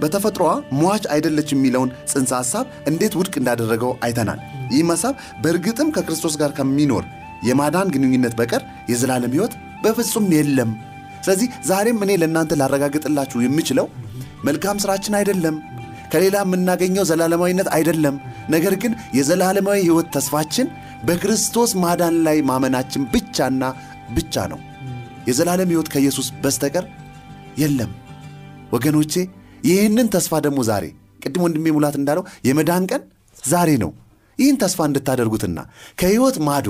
በተፈጥሮዋ 0.01 0.51
ሟች 0.81 1.05
አይደለች 1.14 1.49
የሚለውን 1.53 1.92
ጽንሰ 2.12 2.33
ሐሳብ 2.40 2.66
እንዴት 2.87 3.14
ውድቅ 3.21 3.35
እንዳደረገው 3.40 3.92
አይተናል። 4.07 4.40
ይህም 4.71 4.90
ሐሳብ 4.94 5.14
በእርግጥም 5.42 5.92
ከክርስቶስ 5.97 6.35
ጋር 6.42 6.51
ከሚኖር 6.59 7.05
የማዳን 7.42 7.92
ግንኙነት 7.94 8.35
በቀር 8.38 8.62
የዘላለም 8.90 9.35
ህይወት 9.37 9.55
በፍጹም 9.83 10.27
የለም። 10.37 10.70
ስለዚህ 11.20 11.48
ዛሬም 11.68 11.98
እኔ 12.05 12.12
ለእናንተ 12.20 12.53
ላረጋግጥላችሁ 12.61 13.38
የምችለው 13.42 13.87
መልካም 14.44 14.81
ስራችን 14.83 15.16
አይደለም 15.18 15.57
ከሌላ 16.12 16.37
የምናገኘው 16.44 17.05
ዘላለማዊነት 17.09 17.68
አይደለም። 17.77 18.16
ነገር 18.48 18.74
ግን 18.83 18.92
የዘላለማዊ 19.18 19.79
ህይወት 19.83 20.09
ተስፋችን 20.14 20.68
በክርስቶስ 21.05 21.72
ማዳን 21.83 22.16
ላይ 22.27 22.38
ማመናችን 22.51 23.03
ብቻና 23.12 23.62
ብቻ 24.14 24.46
ነው። 24.53 24.61
የዘላለም 25.29 25.70
ህይወት 25.72 25.88
ከኢየሱስ 25.94 26.29
በስተቀር 26.42 26.85
የለም። 27.62 27.90
ወገኖቼ 28.72 29.12
ይህንን 29.68 30.09
ተስፋ 30.14 30.33
ደግሞ 30.46 30.61
ዛሬ 30.68 30.85
ቅድም 31.22 31.42
ወንድሜ 31.44 31.66
ሙላት 31.77 31.96
እንዳለው 32.01 32.24
የመዳን 32.48 32.85
ቀን 32.90 33.03
ዛሬ 33.44 33.70
ነው። 33.83 33.90
ይህን 34.38 34.57
ተስፋ 34.62 34.81
እንድታደርጉትና 34.88 35.59
ከህይወት 36.01 36.37
ማዶ 36.48 36.68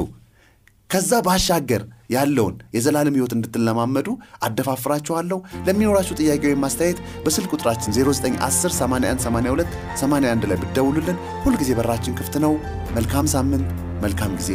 ከዛ 0.91 1.13
ባሻገር 1.27 1.83
ያለውን 2.11 2.55
የዘላለም 2.75 3.17
ህይወት 3.17 3.33
እንድትለማመዱ 3.37 4.09
አደፋፍራችኋለሁ። 4.47 5.39
ለሚኖራችሁ 5.67 6.17
ጥያቄ 6.21 6.43
ወይም 6.49 6.63
ማስተያየት 6.65 7.01
በስልክ 7.25 7.53
ቁጥራችን 7.55 7.95
0910 7.99 8.77
81 8.79 9.27
82 9.27 9.75
81 10.03 10.51
ላይ 10.51 10.59
ብደውሉልን 10.63 11.19
ሁልጊዜ 11.45 11.73
በራችን 11.81 12.19
ክፍት 12.21 12.37
ነው። 12.47 12.55
መልካም 12.99 13.29
ሳምንት 13.35 13.69
መልካም 14.03 14.33
ጊዜ 14.41 14.51